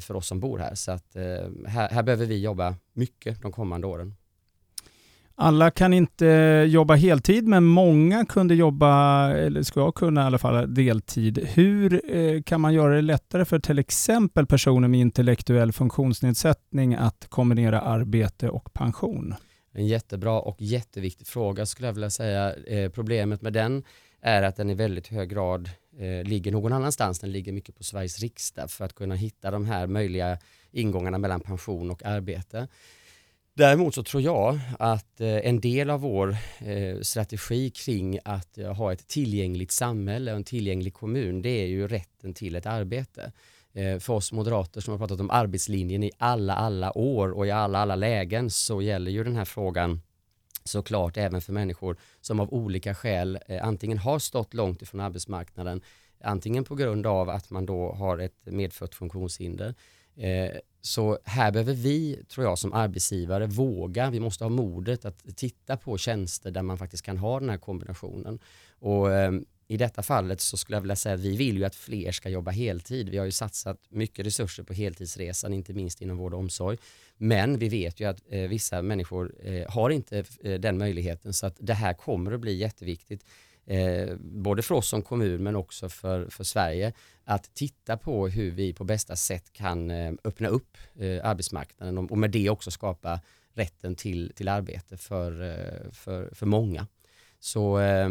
för 0.00 0.14
oss 0.14 0.26
som 0.26 0.40
bor 0.40 0.58
här. 0.58 0.74
Så 0.74 0.92
att 0.92 1.14
här, 1.66 1.88
här 1.88 2.02
behöver 2.02 2.26
vi 2.26 2.38
jobba 2.42 2.74
mycket 2.92 3.42
de 3.42 3.52
kommande 3.52 3.86
åren. 3.86 4.14
Alla 5.42 5.70
kan 5.70 5.92
inte 5.92 6.26
jobba 6.68 6.94
heltid, 6.94 7.48
men 7.48 7.64
många 7.64 8.24
kunde 8.24 8.54
jobba, 8.54 9.28
eller 9.30 9.62
ska 9.62 9.92
kunna 9.92 10.22
i 10.22 10.24
alla 10.24 10.38
fall, 10.38 10.74
deltid. 10.74 11.38
Hur 11.38 12.16
eh, 12.16 12.42
kan 12.42 12.60
man 12.60 12.74
göra 12.74 12.94
det 12.94 13.02
lättare 13.02 13.44
för 13.44 13.58
till 13.58 13.78
exempel 13.78 14.46
personer 14.46 14.88
med 14.88 15.00
intellektuell 15.00 15.72
funktionsnedsättning 15.72 16.94
att 16.94 17.26
kombinera 17.28 17.80
arbete 17.80 18.48
och 18.48 18.72
pension? 18.72 19.34
En 19.72 19.86
jättebra 19.86 20.40
och 20.40 20.56
jätteviktig 20.58 21.26
fråga 21.26 21.66
skulle 21.66 21.88
jag 21.88 21.92
vilja 21.92 22.10
säga. 22.10 22.54
Eh, 22.54 22.90
problemet 22.90 23.42
med 23.42 23.52
den 23.52 23.84
är 24.20 24.42
att 24.42 24.56
den 24.56 24.70
i 24.70 24.74
väldigt 24.74 25.08
hög 25.08 25.30
grad 25.30 25.70
eh, 25.98 26.28
ligger 26.28 26.52
någon 26.52 26.72
annanstans. 26.72 27.18
Den 27.18 27.32
ligger 27.32 27.52
mycket 27.52 27.76
på 27.76 27.84
Sveriges 27.84 28.20
riksdag 28.20 28.70
för 28.70 28.84
att 28.84 28.94
kunna 28.94 29.14
hitta 29.14 29.50
de 29.50 29.66
här 29.66 29.86
möjliga 29.86 30.38
ingångarna 30.72 31.18
mellan 31.18 31.40
pension 31.40 31.90
och 31.90 32.04
arbete. 32.04 32.68
Däremot 33.54 33.94
så 33.94 34.02
tror 34.02 34.22
jag 34.22 34.60
att 34.78 35.20
eh, 35.20 35.36
en 35.36 35.60
del 35.60 35.90
av 35.90 36.00
vår 36.00 36.36
eh, 36.58 37.00
strategi 37.00 37.70
kring 37.70 38.18
att 38.24 38.58
eh, 38.58 38.74
ha 38.74 38.92
ett 38.92 39.08
tillgängligt 39.08 39.70
samhälle 39.70 40.30
och 40.30 40.36
en 40.36 40.44
tillgänglig 40.44 40.94
kommun, 40.94 41.42
det 41.42 41.48
är 41.48 41.66
ju 41.66 41.88
rätten 41.88 42.34
till 42.34 42.56
ett 42.56 42.66
arbete. 42.66 43.32
För 44.00 44.10
oss 44.10 44.32
moderater 44.32 44.80
som 44.80 44.92
har 44.92 44.98
pratat 44.98 45.20
om 45.20 45.30
arbetslinjen 45.30 46.02
i 46.02 46.10
alla, 46.18 46.54
alla 46.54 46.98
år 46.98 47.30
och 47.30 47.46
i 47.46 47.50
alla, 47.50 47.78
alla 47.78 47.96
lägen 47.96 48.50
så 48.50 48.82
gäller 48.82 49.10
ju 49.10 49.24
den 49.24 49.36
här 49.36 49.44
frågan 49.44 50.00
såklart 50.64 51.16
även 51.16 51.40
för 51.40 51.52
människor 51.52 51.96
som 52.20 52.40
av 52.40 52.52
olika 52.52 52.94
skäl 52.94 53.38
antingen 53.62 53.98
har 53.98 54.18
stått 54.18 54.54
långt 54.54 54.82
ifrån 54.82 55.00
arbetsmarknaden, 55.00 55.80
antingen 56.20 56.64
på 56.64 56.74
grund 56.74 57.06
av 57.06 57.30
att 57.30 57.50
man 57.50 57.66
då 57.66 57.92
har 57.92 58.18
ett 58.18 58.38
medfött 58.44 58.94
funktionshinder 58.94 59.74
Eh, 60.16 60.50
så 60.82 61.18
här 61.24 61.52
behöver 61.52 61.74
vi, 61.74 62.24
tror 62.28 62.46
jag, 62.46 62.58
som 62.58 62.72
arbetsgivare 62.72 63.46
våga, 63.46 64.10
vi 64.10 64.20
måste 64.20 64.44
ha 64.44 64.48
modet 64.48 65.04
att 65.04 65.36
titta 65.36 65.76
på 65.76 65.98
tjänster 65.98 66.50
där 66.50 66.62
man 66.62 66.78
faktiskt 66.78 67.04
kan 67.04 67.18
ha 67.18 67.40
den 67.40 67.50
här 67.50 67.58
kombinationen. 67.58 68.38
Och 68.78 69.12
eh, 69.12 69.32
i 69.70 69.76
detta 69.76 70.02
fallet 70.02 70.40
så 70.40 70.56
skulle 70.56 70.76
jag 70.76 70.80
vilja 70.80 70.96
säga 70.96 71.14
att 71.14 71.20
vi 71.20 71.36
vill 71.36 71.56
ju 71.56 71.64
att 71.64 71.74
fler 71.74 72.12
ska 72.12 72.28
jobba 72.28 72.50
heltid. 72.50 73.08
Vi 73.08 73.18
har 73.18 73.24
ju 73.24 73.30
satsat 73.30 73.78
mycket 73.88 74.26
resurser 74.26 74.62
på 74.62 74.72
heltidsresan, 74.72 75.54
inte 75.54 75.72
minst 75.72 76.02
inom 76.02 76.16
vård 76.16 76.34
och 76.34 76.40
omsorg. 76.40 76.78
Men 77.16 77.58
vi 77.58 77.68
vet 77.68 78.00
ju 78.00 78.04
att 78.04 78.20
eh, 78.28 78.48
vissa 78.48 78.82
människor 78.82 79.34
eh, 79.42 79.70
har 79.70 79.90
inte 79.90 80.24
eh, 80.44 80.60
den 80.60 80.78
möjligheten 80.78 81.32
så 81.32 81.46
att 81.46 81.56
det 81.58 81.74
här 81.74 81.94
kommer 81.94 82.32
att 82.32 82.40
bli 82.40 82.54
jätteviktigt 82.54 83.24
eh, 83.70 84.16
både 84.18 84.62
för 84.62 84.74
oss 84.74 84.88
som 84.88 85.02
kommun 85.02 85.42
men 85.42 85.56
också 85.56 85.88
för, 85.88 86.28
för 86.30 86.44
Sverige, 86.44 86.92
att 87.24 87.54
titta 87.54 87.96
på 87.96 88.28
hur 88.28 88.50
vi 88.50 88.72
på 88.72 88.84
bästa 88.84 89.16
sätt 89.16 89.52
kan 89.52 89.90
eh, 89.90 90.12
öppna 90.24 90.48
upp 90.48 90.76
eh, 90.98 91.20
arbetsmarknaden 91.24 91.98
och, 91.98 92.10
och, 92.10 92.18
med 92.18 92.30
det 92.30 92.50
också 92.50 92.70
skapa 92.70 93.20
rätten 93.54 93.94
till, 93.94 94.32
till 94.36 94.48
arbete 94.48 94.96
för, 94.96 95.42
eh, 95.42 95.90
för, 95.92 96.34
för 96.34 96.46
många. 96.46 96.86
Så 97.40 97.78
eh, 97.78 98.08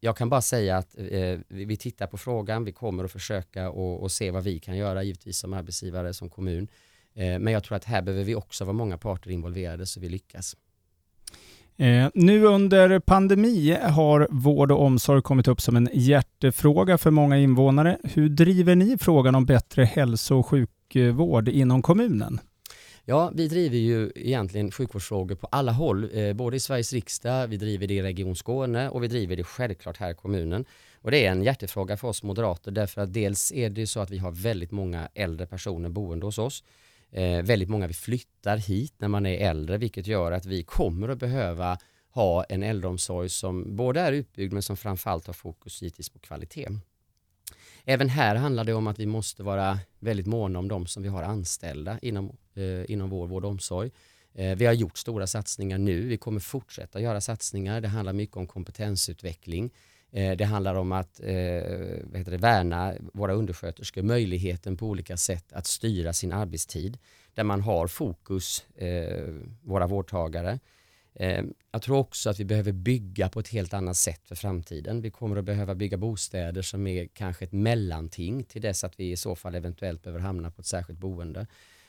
jag 0.00 0.16
kan 0.16 0.28
bara 0.28 0.42
säga 0.42 0.76
att 0.76 0.98
eh, 0.98 1.38
vi 1.48 1.76
tittar 1.76 2.06
på 2.06 2.18
frågan, 2.18 2.64
vi 2.64 2.72
kommer 2.72 3.04
att 3.04 3.12
försöka 3.12 3.70
och, 3.70 4.02
och 4.02 4.12
se 4.12 4.30
vad 4.30 4.44
vi 4.44 4.58
kan 4.58 4.76
göra 4.76 5.02
givetvis 5.02 5.38
som 5.38 5.52
arbetsgivare, 5.52 6.14
som 6.14 6.30
kommun. 6.30 6.68
Eh, 7.14 7.38
men 7.38 7.52
jag 7.52 7.64
tror 7.64 7.76
att 7.76 7.84
här 7.84 8.02
behöver 8.02 8.24
vi 8.24 8.34
också 8.34 8.64
vara 8.64 8.76
många 8.76 8.98
parter 8.98 9.30
involverade 9.30 9.86
så 9.86 10.00
vi 10.00 10.08
lyckas. 10.08 10.56
Eh, 11.78 12.08
nu 12.14 12.44
under 12.44 12.98
pandemi 12.98 13.78
har 13.82 14.28
vård 14.30 14.72
och 14.72 14.82
omsorg 14.82 15.22
kommit 15.22 15.48
upp 15.48 15.60
som 15.60 15.76
en 15.76 15.88
hjärtefråga 15.92 16.98
för 16.98 17.10
många 17.10 17.38
invånare. 17.38 17.98
Hur 18.04 18.28
driver 18.28 18.74
ni 18.74 18.98
frågan 19.00 19.34
om 19.34 19.46
bättre 19.46 19.84
hälso 19.84 20.38
och 20.38 20.46
sjukvård 20.46 21.48
inom 21.48 21.82
kommunen? 21.82 22.40
Ja, 23.04 23.32
vi 23.34 23.48
driver 23.48 23.76
ju 23.76 24.12
egentligen 24.14 24.70
sjukvårdsfrågor 24.70 25.34
på 25.34 25.46
alla 25.50 25.72
håll, 25.72 26.08
eh, 26.12 26.32
både 26.32 26.56
i 26.56 26.60
Sveriges 26.60 26.92
riksdag, 26.92 27.46
vi 27.46 27.56
driver 27.56 27.86
det 27.86 27.94
i 27.94 28.02
Region 28.02 28.36
Skåne 28.36 28.88
och 28.88 29.02
vi 29.02 29.08
driver 29.08 29.36
det 29.36 29.44
självklart 29.44 29.96
här 29.96 30.10
i 30.10 30.14
kommunen. 30.14 30.64
Och 31.02 31.10
det 31.10 31.26
är 31.26 31.30
en 31.30 31.42
hjärtefråga 31.42 31.96
för 31.96 32.08
oss 32.08 32.22
moderater 32.22 32.70
därför 32.70 33.00
att 33.00 33.12
dels 33.12 33.52
är 33.52 33.70
det 33.70 33.86
så 33.86 34.00
att 34.00 34.10
vi 34.10 34.18
har 34.18 34.30
väldigt 34.30 34.70
många 34.70 35.08
äldre 35.14 35.46
personer 35.46 35.88
boende 35.88 36.26
hos 36.26 36.38
oss. 36.38 36.64
Eh, 37.16 37.42
väldigt 37.42 37.68
många 37.68 37.86
vi 37.86 37.94
flyttar 37.94 38.56
hit 38.56 38.94
när 38.98 39.08
man 39.08 39.26
är 39.26 39.50
äldre 39.50 39.78
vilket 39.78 40.06
gör 40.06 40.32
att 40.32 40.46
vi 40.46 40.62
kommer 40.62 41.08
att 41.08 41.18
behöva 41.18 41.78
ha 42.10 42.44
en 42.44 42.62
äldreomsorg 42.62 43.28
som 43.28 43.76
både 43.76 44.00
är 44.00 44.12
utbyggd 44.12 44.52
men 44.52 44.62
som 44.62 44.76
framförallt 44.76 45.26
har 45.26 45.34
fokus 45.34 45.82
givetvis 45.82 46.08
på 46.08 46.18
kvalitet. 46.18 46.68
Även 47.84 48.08
här 48.08 48.36
handlar 48.36 48.64
det 48.64 48.74
om 48.74 48.86
att 48.86 48.98
vi 48.98 49.06
måste 49.06 49.42
vara 49.42 49.78
väldigt 49.98 50.26
måna 50.26 50.58
om 50.58 50.68
de 50.68 50.86
som 50.86 51.02
vi 51.02 51.08
har 51.08 51.22
anställda 51.22 51.98
inom, 52.02 52.36
eh, 52.54 52.90
inom 52.90 53.10
vår 53.10 53.26
vård 53.26 53.44
och 53.44 53.50
omsorg. 53.50 53.90
Eh, 54.34 54.56
vi 54.56 54.66
har 54.66 54.72
gjort 54.72 54.98
stora 54.98 55.26
satsningar 55.26 55.78
nu, 55.78 56.00
vi 56.00 56.16
kommer 56.16 56.40
fortsätta 56.40 57.00
göra 57.00 57.20
satsningar. 57.20 57.80
Det 57.80 57.88
handlar 57.88 58.12
mycket 58.12 58.36
om 58.36 58.46
kompetensutveckling. 58.46 59.70
Eh, 60.16 60.36
det 60.36 60.44
handlar 60.44 60.74
om 60.74 60.92
att 60.92 61.20
eh, 61.20 61.62
vad 62.04 62.18
heter 62.18 62.30
det, 62.30 62.36
värna 62.36 62.94
våra 63.12 63.32
undersköterskor, 63.32 64.02
möjligheten 64.02 64.76
på 64.76 64.86
olika 64.86 65.16
sätt 65.16 65.52
att 65.52 65.66
styra 65.66 66.12
sin 66.12 66.32
arbetstid 66.32 66.98
där 67.34 67.44
man 67.44 67.60
har 67.60 67.86
fokus, 67.86 68.64
eh, 68.76 69.34
våra 69.62 69.86
vårdtagare. 69.86 70.58
Jag 71.72 71.82
tror 71.82 71.96
också 71.96 72.30
att 72.30 72.40
vi 72.40 72.44
behöver 72.44 72.72
bygga 72.72 73.28
på 73.28 73.40
ett 73.40 73.48
helt 73.48 73.74
annat 73.74 73.96
sätt 73.96 74.20
för 74.24 74.34
framtiden. 74.34 75.00
Vi 75.00 75.10
kommer 75.10 75.36
att 75.36 75.44
behöva 75.44 75.74
bygga 75.74 75.96
bostäder 75.96 76.62
som 76.62 76.86
är 76.86 77.06
kanske 77.06 77.44
ett 77.44 77.52
mellanting 77.52 78.44
till 78.44 78.62
dess 78.62 78.84
att 78.84 79.00
vi 79.00 79.10
i 79.10 79.16
så 79.16 79.36
fall 79.36 79.54
eventuellt 79.54 80.02
behöver 80.02 80.20
hamna 80.20 80.50
på 80.50 80.60
ett 80.60 80.66
särskilt 80.66 80.98
boende. 80.98 81.46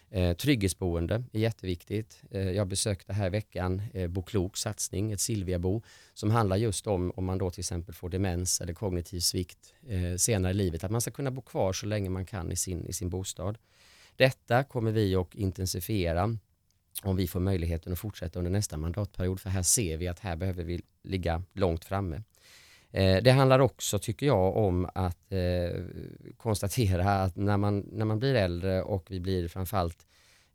Eh, 0.09 0.35
trygghetsboende 0.35 1.23
är 1.33 1.39
jätteviktigt. 1.39 2.23
Eh, 2.31 2.51
jag 2.51 2.67
besökte 2.67 3.13
här 3.13 3.27
i 3.27 3.29
veckan 3.29 3.81
eh, 3.93 4.07
Bo 4.07 4.49
satsning, 4.53 5.11
ett 5.11 5.19
Silviabo, 5.19 5.81
som 6.13 6.31
handlar 6.31 6.57
just 6.57 6.87
om 6.87 7.11
om 7.15 7.25
man 7.25 7.37
då 7.37 7.49
till 7.49 7.59
exempel 7.61 7.95
får 7.95 8.09
demens 8.09 8.61
eller 8.61 8.73
kognitiv 8.73 9.19
svikt 9.19 9.73
eh, 9.87 10.15
senare 10.17 10.51
i 10.51 10.55
livet, 10.55 10.83
att 10.83 10.91
man 10.91 11.01
ska 11.01 11.11
kunna 11.11 11.31
bo 11.31 11.41
kvar 11.41 11.73
så 11.73 11.85
länge 11.85 12.09
man 12.09 12.25
kan 12.25 12.51
i 12.51 12.55
sin, 12.55 12.85
i 12.85 12.93
sin 12.93 13.09
bostad. 13.09 13.57
Detta 14.15 14.63
kommer 14.63 14.91
vi 14.91 15.15
att 15.15 15.35
intensifiera 15.35 16.37
om 17.03 17.15
vi 17.15 17.27
får 17.27 17.39
möjligheten 17.39 17.93
att 17.93 17.99
fortsätta 17.99 18.39
under 18.39 18.51
nästa 18.51 18.77
mandatperiod, 18.77 19.39
för 19.39 19.49
här 19.49 19.63
ser 19.63 19.97
vi 19.97 20.07
att 20.07 20.19
här 20.19 20.35
behöver 20.35 20.63
vi 20.63 20.81
ligga 21.03 21.43
långt 21.53 21.85
framme. 21.85 22.23
Eh, 22.91 23.23
det 23.23 23.31
handlar 23.31 23.59
också, 23.59 23.99
tycker 23.99 24.25
jag, 24.25 24.57
om 24.57 24.89
att 24.95 25.31
eh, 25.31 25.81
konstatera 26.37 27.09
att 27.09 27.35
när 27.35 27.57
man, 27.57 27.79
när 27.91 28.05
man 28.05 28.19
blir 28.19 28.35
äldre 28.35 28.81
och 28.81 29.05
vi 29.09 29.19
blir 29.19 29.47
framförallt 29.47 30.05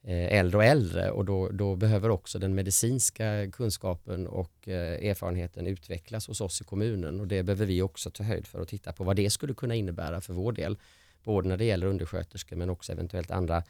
eh, 0.05 0.39
äldre 0.39 0.57
och 0.57 0.65
äldre 0.65 1.11
och 1.11 1.25
då, 1.25 1.49
då 1.49 1.77
behöver 1.77 2.11
också 2.11 2.39
den 2.39 2.55
medicinska 2.55 3.51
kunskapen 3.53 4.27
och 4.27 4.69
eh, 4.69 5.11
erfarenheten 5.11 5.67
utvecklas 5.67 6.29
hos 6.29 6.41
oss 6.41 6.61
i 6.61 6.65
kommunen 6.65 7.21
och 7.21 7.27
det 7.27 7.43
behöver 7.43 7.67
vi 7.67 7.83
också 7.83 8.11
ta 8.11 8.23
höjd 8.25 8.47
för 8.47 8.61
att 8.61 8.69
titta 8.69 8.93
på 8.93 9.05
vad 9.05 9.17
det 9.17 9.31
skulle 9.31 9.55
kunna 9.55 9.75
innebära 9.75 10.21
för 10.21 10.33
vår 10.33 10.53
del. 10.53 10.79
Både 11.25 11.49
när 11.49 11.57
det 11.57 11.65
gäller 11.65 11.87
undersköterskor 11.87 12.57
men 12.57 12.71
också 12.71 12.93
eventuellt 12.93 13.31
andra, 13.31 13.63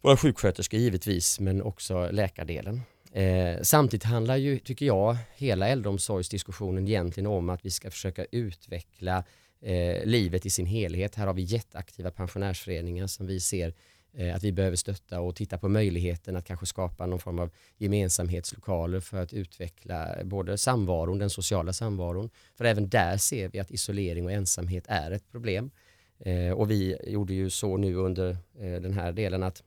våra 0.00 0.16
sjuksköterskor 0.16 0.80
givetvis 0.80 1.40
men 1.40 1.62
också 1.62 2.10
läkardelen. 2.10 2.80
Eh, 3.12 3.62
samtidigt 3.62 4.04
handlar 4.04 4.36
ju, 4.36 4.58
tycker 4.58 4.86
jag, 4.86 5.16
hela 5.36 5.68
äldreomsorgsdiskussionen 5.68 6.88
egentligen 6.88 7.26
om 7.26 7.48
att 7.48 7.64
vi 7.64 7.70
ska 7.70 7.90
försöka 7.90 8.24
utveckla 8.24 9.24
eh, 9.60 10.04
livet 10.04 10.46
i 10.46 10.50
sin 10.50 10.66
helhet. 10.66 11.14
Här 11.14 11.26
har 11.26 11.34
vi 11.34 11.42
jätteaktiva 11.42 12.10
pensionärsföreningar 12.10 13.06
som 13.06 13.26
vi 13.26 13.40
ser 13.40 13.74
eh, 14.12 14.34
att 14.34 14.42
vi 14.42 14.52
behöver 14.52 14.76
stötta 14.76 15.20
och 15.20 15.36
titta 15.36 15.58
på 15.58 15.68
möjligheten 15.68 16.36
att 16.36 16.44
kanske 16.44 16.66
skapa 16.66 17.06
någon 17.06 17.18
form 17.18 17.38
av 17.38 17.50
gemensamhetslokaler 17.76 19.00
för 19.00 19.22
att 19.22 19.32
utveckla 19.32 20.16
både 20.24 20.58
samvaron, 20.58 21.18
den 21.18 21.30
sociala 21.30 21.72
samvaron. 21.72 22.30
För 22.54 22.64
även 22.64 22.88
där 22.88 23.16
ser 23.16 23.48
vi 23.48 23.58
att 23.58 23.70
isolering 23.70 24.24
och 24.24 24.32
ensamhet 24.32 24.84
är 24.88 25.10
ett 25.10 25.30
problem. 25.30 25.70
Eh, 26.18 26.52
och 26.52 26.70
vi 26.70 26.96
gjorde 27.06 27.34
ju 27.34 27.50
så 27.50 27.76
nu 27.76 27.94
under 27.94 28.30
eh, 28.60 28.80
den 28.80 28.92
här 28.92 29.12
delen 29.12 29.42
att 29.42 29.62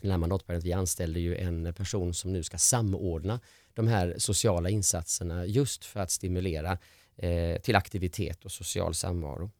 den 0.00 0.10
här 0.10 0.18
mandatperioden, 0.18 0.64
vi 0.64 0.72
anställde 0.72 1.20
ju 1.20 1.36
en 1.36 1.74
person 1.74 2.14
som 2.14 2.32
nu 2.32 2.42
ska 2.42 2.58
samordna 2.58 3.40
de 3.74 3.88
här 3.88 4.14
sociala 4.18 4.70
insatserna 4.70 5.46
just 5.46 5.84
för 5.84 6.00
att 6.00 6.10
stimulera 6.10 6.78
eh, 7.16 7.60
till 7.60 7.76
aktivitet 7.76 8.44
och 8.44 8.52
social 8.52 8.94
samvaro. 8.94 9.50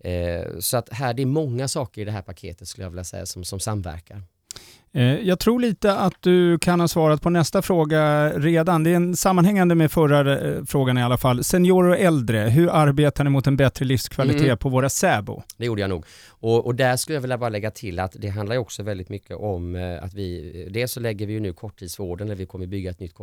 Eh, 0.00 0.58
så 0.58 0.76
att 0.76 0.88
här, 0.88 1.14
det 1.14 1.22
är 1.22 1.26
många 1.26 1.68
saker 1.68 2.02
i 2.02 2.04
det 2.04 2.10
här 2.10 2.22
paketet 2.22 2.68
skulle 2.68 2.84
jag 2.84 2.90
vilja 2.90 3.04
säga 3.04 3.26
som, 3.26 3.44
som 3.44 3.60
samverkar. 3.60 4.22
Eh, 4.92 5.20
jag 5.20 5.38
tror 5.38 5.60
lite 5.60 5.94
att 5.94 6.14
du 6.20 6.58
kan 6.58 6.80
ha 6.80 6.88
svarat 6.88 7.22
på 7.22 7.30
nästa 7.30 7.62
fråga 7.62 8.30
redan. 8.30 8.84
Det 8.84 8.90
är 8.90 8.96
en 8.96 9.16
sammanhängande 9.16 9.74
med 9.74 9.92
förra 9.92 10.38
eh, 10.40 10.64
frågan 10.64 10.98
i 10.98 11.02
alla 11.02 11.16
fall. 11.16 11.44
Seniorer 11.44 11.90
och 11.90 11.98
äldre, 11.98 12.38
hur 12.38 12.68
arbetar 12.68 13.24
ni 13.24 13.30
mot 13.30 13.46
en 13.46 13.56
bättre 13.56 13.84
livskvalitet 13.84 14.42
mm. 14.42 14.58
på 14.58 14.68
våra 14.68 14.88
SÄBO? 14.90 15.42
Det 15.56 15.66
gjorde 15.66 15.80
jag 15.80 15.90
nog. 15.90 16.04
Och, 16.28 16.66
och, 16.66 16.74
där 16.74 16.96
skulle 16.96 17.16
jag 17.16 17.20
vilja 17.20 17.38
bara 17.38 17.50
lägga 17.50 17.70
till 17.70 17.98
att 17.98 18.16
det 18.18 18.28
handlar 18.28 18.56
också 18.56 18.82
väldigt 18.82 19.08
mycket 19.08 19.36
om 19.36 19.76
eh, 19.76 20.04
att 20.04 20.14
vi, 20.14 20.68
dels 20.70 20.92
så 20.92 21.00
lägger 21.00 21.26
vi 21.26 21.32
ju 21.32 21.40
nu 21.40 21.52
korttidsvården, 21.52 22.26
eller 22.26 22.36
vi 22.36 22.46
kommer 22.46 22.66
bygga 22.66 22.90
ett 22.90 23.00
nytt 23.00 23.14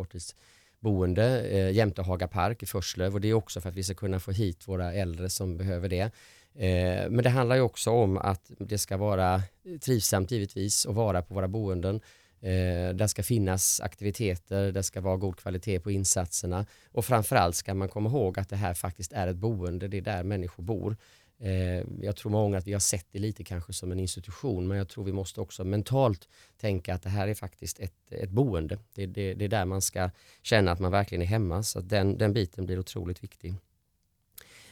boende 0.88 1.42
eh, 1.42 1.72
jämte 1.72 2.02
Haga 2.02 2.28
Park 2.28 2.64
i 2.64 2.66
Förslöv 2.66 3.14
och 3.14 3.22
det 3.22 3.28
är 3.28 3.34
också 3.34 3.62
för 3.62 3.70
att 3.70 3.76
vi 3.76 3.84
ska 3.84 3.94
kunna 3.94 4.20
få 4.20 4.32
hit 4.32 4.68
våra 4.68 4.94
äldre 4.94 5.30
som 5.30 5.58
behöver 5.58 5.90
det. 5.90 6.12
Eh, 6.56 7.10
men 7.10 7.24
det 7.24 7.30
handlar 7.30 7.56
ju 7.56 7.62
också 7.62 7.92
om 7.92 8.18
att 8.18 8.52
det 8.60 8.78
ska 8.78 8.98
vara 8.98 9.42
trivsamt 9.82 10.32
givetvis 10.32 10.86
att 10.86 10.96
vara 10.96 11.22
på 11.22 11.34
våra 11.34 11.48
boenden. 11.48 11.96
Eh, 12.42 12.96
det 12.96 13.08
ska 13.08 13.24
finnas 13.24 13.82
aktiviteter, 13.82 14.72
det 14.72 14.84
ska 14.84 15.02
vara 15.02 15.18
god 15.18 15.38
kvalitet 15.38 15.80
på 15.80 15.92
insatserna 15.92 16.66
och 16.92 17.06
framförallt 17.06 17.56
ska 17.56 17.74
man 17.74 17.90
komma 17.90 18.10
ihåg 18.10 18.40
att 18.40 18.50
det 18.50 18.56
här 18.56 18.74
faktiskt 18.74 19.14
är 19.14 19.28
ett 19.28 19.36
boende, 19.36 19.88
det 19.88 19.98
är 19.98 20.02
där 20.02 20.24
människor 20.24 20.64
bor. 20.64 20.98
Eh, 21.40 21.84
jag 22.02 22.16
tror 22.16 22.32
många 22.32 22.58
att 22.58 22.68
vi 22.68 22.74
har 22.74 22.80
sett 22.80 23.06
det 23.12 23.20
lite 23.20 23.44
kanske 23.44 23.74
som 23.74 23.92
en 23.92 24.00
institution 24.00 24.68
men 24.68 24.78
jag 24.78 24.90
tror 24.90 25.04
vi 25.04 25.12
måste 25.12 25.42
också 25.42 25.64
mentalt 25.64 26.28
tänka 26.58 26.94
att 26.94 27.04
det 27.04 27.10
här 27.10 27.28
är 27.28 27.34
faktiskt 27.34 27.80
ett, 27.80 28.12
ett 28.12 28.30
boende. 28.30 28.78
Det, 28.94 29.06
det, 29.06 29.34
det 29.34 29.46
är 29.46 29.50
där 29.50 29.66
man 29.66 29.82
ska 29.82 30.10
känna 30.42 30.72
att 30.72 30.80
man 30.80 30.92
verkligen 30.92 31.22
är 31.22 31.26
hemma 31.26 31.64
så 31.64 31.80
den, 31.82 32.18
den 32.18 32.34
biten 32.34 32.66
blir 32.66 32.80
otroligt 32.80 33.24
viktig. 33.24 33.56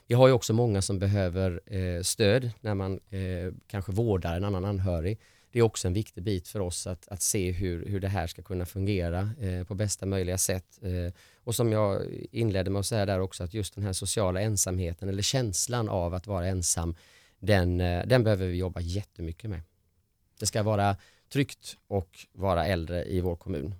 Vi 0.08 0.16
har 0.16 0.28
ju 0.28 0.34
också 0.34 0.54
många 0.54 0.82
som 0.82 1.00
behöver 1.00 1.62
eh, 1.66 2.02
stöd 2.02 2.52
när 2.62 2.76
man 2.76 3.00
eh, 3.10 3.54
kanske 3.68 3.92
vårdar 3.92 4.38
en 4.38 4.44
annan 4.44 4.66
anhörig. 4.66 5.20
Det 5.56 5.60
är 5.60 5.64
också 5.64 5.88
en 5.88 5.94
viktig 5.94 6.24
bit 6.24 6.48
för 6.48 6.60
oss 6.60 6.88
att, 6.88 7.08
att 7.08 7.22
se 7.22 7.52
hur, 7.52 7.86
hur 7.86 8.00
det 8.00 8.08
här 8.08 8.28
ska 8.28 8.42
kunna 8.42 8.66
fungera 8.66 9.30
eh, 9.40 9.64
på 9.64 9.76
bästa 9.76 10.06
möjliga 10.06 10.38
sätt. 10.38 10.80
Eh, 10.82 11.14
och 11.44 11.56
som 11.56 11.72
jag 11.72 12.02
inledde 12.32 12.72
med 12.72 12.80
att 12.80 12.86
säga 12.86 13.06
där 13.06 13.20
också 13.20 13.44
att 13.44 13.54
just 13.54 13.76
den 13.76 13.84
här 13.84 13.94
sociala 13.94 14.42
ensamheten 14.42 15.10
eller 15.10 15.22
känslan 15.22 15.90
av 15.90 16.14
att 16.14 16.28
vara 16.28 16.48
ensam 16.48 16.96
den, 17.40 17.82
eh, 17.82 18.06
den 18.06 18.24
behöver 18.24 18.48
vi 18.48 18.58
jobba 18.58 18.80
jättemycket 18.80 19.50
med. 19.50 19.62
Det 20.40 20.46
ska 20.46 20.64
vara 20.64 20.98
tryggt 21.34 21.78
och 21.88 22.26
vara 22.34 22.66
äldre 22.66 23.06
i 23.06 23.22
vår 23.22 23.36
kommun. 23.36 23.76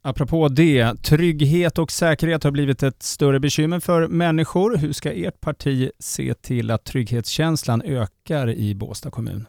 Apropå 0.00 0.48
det, 0.48 1.02
trygghet 1.02 1.78
och 1.78 1.92
säkerhet 1.92 2.44
har 2.44 2.50
blivit 2.50 2.82
ett 2.82 3.02
större 3.02 3.40
bekymmer 3.40 3.80
för 3.80 4.08
människor. 4.08 4.76
Hur 4.76 4.92
ska 4.92 5.12
ert 5.12 5.40
parti 5.40 5.90
se 5.98 6.34
till 6.34 6.70
att 6.70 6.84
trygghetskänslan 6.84 7.82
ökar 7.82 8.50
i 8.50 8.74
Båstad 8.74 9.10
kommun? 9.10 9.46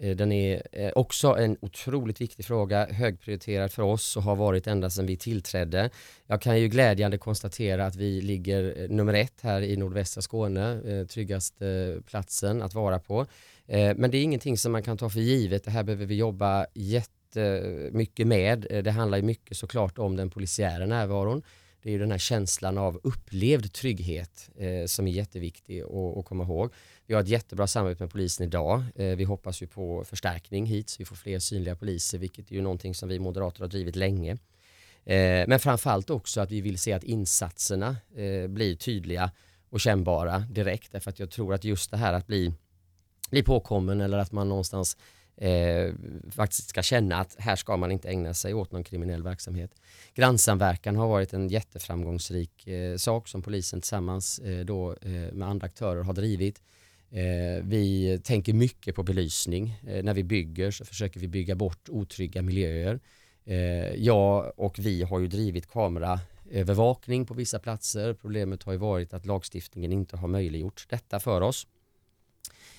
Eh, 0.00 0.16
den 0.16 0.32
är 0.32 0.62
eh, 0.72 0.92
också 0.94 1.36
en 1.36 1.56
otroligt 1.60 2.20
viktig 2.20 2.44
fråga, 2.44 2.86
högprioriterad 2.86 3.72
för 3.72 3.82
oss 3.82 4.16
och 4.16 4.22
har 4.22 4.36
varit 4.36 4.66
ända 4.66 4.90
sedan 4.90 5.06
vi 5.06 5.16
tillträdde. 5.16 5.90
Jag 6.26 6.42
kan 6.42 6.60
ju 6.60 6.68
glädjande 6.68 7.18
konstatera 7.18 7.86
att 7.86 7.96
vi 7.96 8.20
ligger 8.20 8.82
eh, 8.82 8.88
nummer 8.88 9.14
ett 9.14 9.40
här 9.40 9.62
i 9.62 9.76
nordvästra 9.76 10.22
Skåne, 10.22 11.06
tryggaste 11.06 11.98
platsen 12.06 12.62
att 12.62 12.74
vara 12.74 12.98
på. 12.98 13.26
Men 13.66 14.10
det 14.10 14.18
är 14.18 14.22
ingenting 14.22 14.58
som 14.58 14.72
man 14.72 14.82
kan 14.82 14.96
ta 14.96 15.10
för 15.10 15.20
givet, 15.20 15.64
det 15.64 15.70
här 15.70 15.82
behöver 15.82 16.06
vi 16.06 16.14
jobba 16.14 16.66
jättemycket 16.74 18.26
med. 18.26 18.66
Det 18.84 18.90
handlar 18.90 19.18
ju 19.18 19.24
mycket 19.24 19.56
såklart 19.56 19.98
om 19.98 20.16
den 20.16 20.30
polisiära 20.30 20.86
närvaron. 20.86 21.42
Det 21.84 21.90
är 21.90 21.92
ju 21.92 21.98
den 21.98 22.10
här 22.10 22.18
känslan 22.18 22.78
av 22.78 23.00
upplevd 23.02 23.72
trygghet 23.72 24.50
eh, 24.56 24.86
som 24.86 25.06
är 25.06 25.10
jätteviktig 25.10 25.80
att, 25.80 26.16
att 26.16 26.24
komma 26.24 26.44
ihåg. 26.44 26.70
Vi 27.06 27.14
har 27.14 27.20
ett 27.20 27.28
jättebra 27.28 27.66
samarbete 27.66 28.02
med 28.02 28.10
polisen 28.10 28.46
idag. 28.46 28.84
Eh, 28.96 29.06
vi 29.06 29.24
hoppas 29.24 29.62
ju 29.62 29.66
på 29.66 30.04
förstärkning 30.04 30.66
hit 30.66 30.88
så 30.88 30.96
vi 30.98 31.04
får 31.04 31.16
fler 31.16 31.38
synliga 31.38 31.76
poliser 31.76 32.18
vilket 32.18 32.50
är 32.50 32.54
ju 32.54 32.62
någonting 32.62 32.94
som 32.94 33.08
vi 33.08 33.18
moderater 33.18 33.60
har 33.60 33.68
drivit 33.68 33.96
länge. 33.96 34.32
Eh, 35.04 35.44
men 35.48 35.60
framförallt 35.60 36.10
också 36.10 36.40
att 36.40 36.50
vi 36.50 36.60
vill 36.60 36.78
se 36.78 36.92
att 36.92 37.04
insatserna 37.04 37.96
eh, 38.16 38.46
blir 38.48 38.76
tydliga 38.76 39.30
och 39.70 39.80
kännbara 39.80 40.38
direkt 40.38 40.92
därför 40.92 41.10
att 41.10 41.18
jag 41.18 41.30
tror 41.30 41.54
att 41.54 41.64
just 41.64 41.90
det 41.90 41.96
här 41.96 42.12
att 42.12 42.26
bli, 42.26 42.52
bli 43.30 43.42
påkommen 43.42 44.00
eller 44.00 44.18
att 44.18 44.32
man 44.32 44.48
någonstans 44.48 44.96
eh, 45.36 45.94
faktiskt 46.30 46.68
ska 46.68 46.82
känna 46.82 47.16
att 47.16 47.36
här 47.38 47.56
ska 47.56 47.76
man 47.76 47.92
inte 47.92 48.08
ägna 48.08 48.34
sig 48.34 48.54
åt 48.54 48.72
någon 48.72 48.84
kriminell 48.84 49.22
verksamhet. 49.22 49.70
Grannsamverkan 50.14 50.96
har 50.96 51.08
varit 51.08 51.32
en 51.32 51.48
jätteframgångsrik 51.48 52.66
eh, 52.66 52.96
sak 52.96 53.28
som 53.28 53.42
polisen 53.42 53.80
tillsammans 53.80 54.38
eh, 54.38 54.64
då, 54.64 54.92
eh, 54.92 55.32
med 55.32 55.48
andra 55.48 55.66
aktörer 55.66 56.02
har 56.02 56.12
drivit. 56.12 56.62
Eh, 57.10 57.62
vi 57.62 58.20
tänker 58.24 58.52
mycket 58.52 58.94
på 58.94 59.02
belysning. 59.02 59.80
Eh, 59.86 60.02
när 60.02 60.14
vi 60.14 60.24
bygger 60.24 60.70
så 60.70 60.84
försöker 60.84 61.20
vi 61.20 61.28
bygga 61.28 61.54
bort 61.54 61.88
otrygga 61.88 62.42
miljöer. 62.42 63.00
Eh, 63.44 63.94
jag 63.94 64.52
och 64.56 64.78
vi 64.78 65.02
har 65.02 65.20
ju 65.20 65.26
drivit 65.26 65.66
kameraövervakning 65.66 67.26
på 67.26 67.34
vissa 67.34 67.58
platser. 67.58 68.14
Problemet 68.14 68.62
har 68.62 68.72
ju 68.72 68.78
varit 68.78 69.14
att 69.14 69.26
lagstiftningen 69.26 69.92
inte 69.92 70.16
har 70.16 70.28
möjliggjort 70.28 70.86
detta 70.88 71.20
för 71.20 71.40
oss. 71.40 71.66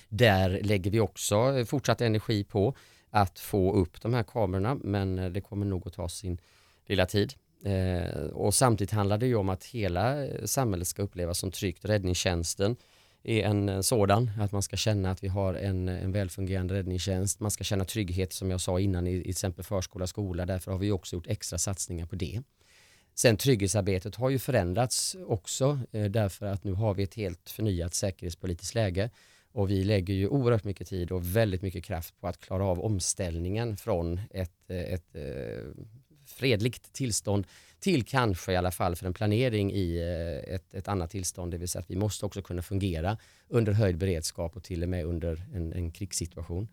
Där 0.08 0.60
lägger 0.62 0.90
vi 0.90 1.00
också 1.00 1.58
eh, 1.58 1.64
fortsatt 1.64 2.00
energi 2.00 2.44
på 2.44 2.76
att 3.10 3.38
få 3.38 3.72
upp 3.72 4.00
de 4.00 4.14
här 4.14 4.22
kamerorna 4.22 4.74
men 4.74 5.18
eh, 5.18 5.30
det 5.30 5.40
kommer 5.40 5.66
nog 5.66 5.86
att 5.86 5.92
ta 5.92 6.08
sin 6.08 6.40
lilla 6.86 7.06
tid. 7.06 7.34
Eh, 7.64 8.26
och 8.26 8.54
samtidigt 8.54 8.92
handlar 8.92 9.18
det 9.18 9.26
ju 9.26 9.36
om 9.36 9.48
att 9.48 9.64
hela 9.64 10.24
eh, 10.24 10.44
samhället 10.44 10.88
ska 10.88 11.02
upplevas 11.02 11.38
som 11.38 11.50
tryggt. 11.50 11.84
Räddningstjänsten 11.84 12.76
är 13.22 13.44
en 13.44 13.82
sådan, 13.82 14.30
att 14.40 14.52
man 14.52 14.62
ska 14.62 14.76
känna 14.76 15.10
att 15.10 15.24
vi 15.24 15.28
har 15.28 15.54
en, 15.54 15.88
en 15.88 16.12
välfungerande 16.12 16.74
räddningstjänst. 16.74 17.40
Man 17.40 17.50
ska 17.50 17.64
känna 17.64 17.84
trygghet 17.84 18.32
som 18.32 18.50
jag 18.50 18.60
sa 18.60 18.80
innan 18.80 19.06
i, 19.06 19.14
i 19.14 19.22
till 19.22 19.30
exempel 19.30 19.64
förskola, 19.64 20.06
skola. 20.06 20.46
Därför 20.46 20.72
har 20.72 20.78
vi 20.78 20.90
också 20.90 21.16
gjort 21.16 21.26
extra 21.26 21.58
satsningar 21.58 22.06
på 22.06 22.16
det. 22.16 22.42
Sen 23.14 23.36
trygghetsarbetet 23.36 24.16
har 24.16 24.30
ju 24.30 24.38
förändrats 24.38 25.16
också 25.26 25.80
eh, 25.92 26.04
därför 26.04 26.46
att 26.46 26.64
nu 26.64 26.72
har 26.72 26.94
vi 26.94 27.02
ett 27.02 27.14
helt 27.14 27.50
förnyat 27.50 27.94
säkerhetspolitiskt 27.94 28.74
läge 28.74 29.10
och 29.56 29.70
vi 29.70 29.84
lägger 29.84 30.14
ju 30.14 30.28
oerhört 30.28 30.64
mycket 30.64 30.88
tid 30.88 31.12
och 31.12 31.36
väldigt 31.36 31.62
mycket 31.62 31.84
kraft 31.84 32.20
på 32.20 32.28
att 32.28 32.38
klara 32.38 32.64
av 32.64 32.80
omställningen 32.80 33.76
från 33.76 34.20
ett, 34.30 34.70
eh, 34.70 34.76
ett, 34.76 35.16
ett 35.16 35.64
fredligt 36.26 36.92
tillstånd 36.92 37.46
till 37.80 38.04
kanske 38.04 38.52
i 38.52 38.56
alla 38.56 38.70
fall 38.70 38.96
för 38.96 39.06
en 39.06 39.12
planering 39.14 39.72
i 39.72 39.96
eh, 39.96 40.54
ett, 40.54 40.74
ett 40.74 40.88
annat 40.88 41.10
tillstånd. 41.10 41.50
Det 41.50 41.58
vill 41.58 41.68
säga 41.68 41.80
att 41.80 41.90
vi 41.90 41.96
måste 41.96 42.26
också 42.26 42.42
kunna 42.42 42.62
fungera 42.62 43.18
under 43.48 43.72
höjd 43.72 43.98
beredskap 43.98 44.56
och 44.56 44.64
till 44.64 44.82
och 44.82 44.88
med 44.88 45.04
under 45.04 45.42
en, 45.54 45.72
en 45.72 45.90
krigssituation. 45.90 46.68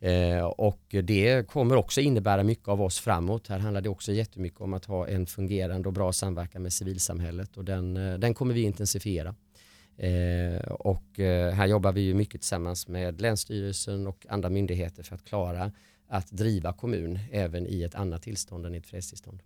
Eh, 0.00 0.44
och 0.44 0.82
det 1.02 1.48
kommer 1.48 1.76
också 1.76 2.00
innebära 2.00 2.42
mycket 2.42 2.68
av 2.68 2.82
oss 2.82 3.00
framåt. 3.00 3.48
Här 3.48 3.58
handlar 3.58 3.80
det 3.80 3.88
också 3.88 4.12
jättemycket 4.12 4.60
om 4.60 4.74
att 4.74 4.84
ha 4.84 5.08
en 5.08 5.26
fungerande 5.26 5.88
och 5.88 5.92
bra 5.92 6.12
samverkan 6.12 6.62
med 6.62 6.72
civilsamhället 6.72 7.56
och 7.56 7.64
den, 7.64 7.94
den 7.94 8.34
kommer 8.34 8.54
vi 8.54 8.62
intensifiera. 8.62 9.34
Eh, 9.98 10.58
och 10.70 11.20
eh, 11.20 11.52
här 11.52 11.66
jobbar 11.66 11.92
vi 11.92 12.00
ju 12.00 12.14
mycket 12.14 12.40
tillsammans 12.40 12.88
med 12.88 13.20
Länsstyrelsen 13.20 14.06
och 14.06 14.26
andra 14.28 14.48
myndigheter 14.48 15.02
för 15.02 15.14
att 15.14 15.24
klara 15.24 15.72
att 16.08 16.30
driva 16.30 16.72
kommun 16.72 17.18
även 17.32 17.66
i 17.66 17.82
ett 17.82 17.94
annat 17.94 18.22
tillstånd 18.22 18.66
än 18.66 18.74
ett 18.74 18.86
fredstillstånd. 18.86 19.42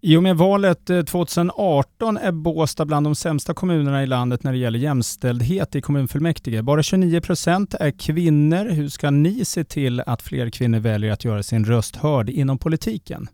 I 0.00 0.16
och 0.16 0.22
med 0.22 0.36
valet 0.36 0.86
2018 0.86 2.16
eh, 2.16 2.26
är 2.26 2.32
Båstad 2.32 2.84
bland 2.84 3.06
de 3.06 3.14
sämsta 3.14 3.54
kommunerna 3.54 4.02
i 4.02 4.06
landet 4.06 4.42
när 4.42 4.52
det 4.52 4.58
gäller 4.58 4.78
jämställdhet 4.78 5.74
i 5.74 5.80
kommunfullmäktige. 5.80 6.62
Bara 6.62 6.82
29 6.82 7.20
procent 7.20 7.74
är 7.74 7.90
kvinnor. 7.90 8.64
Hur 8.64 8.88
ska 8.88 9.10
ni 9.10 9.44
se 9.44 9.64
till 9.64 10.00
att 10.00 10.22
fler 10.22 10.50
kvinnor 10.50 10.78
väljer 10.78 11.12
att 11.12 11.24
göra 11.24 11.42
sin 11.42 11.64
röst 11.64 11.96
hörd 11.96 12.30
inom 12.30 12.58
politiken? 12.58 13.28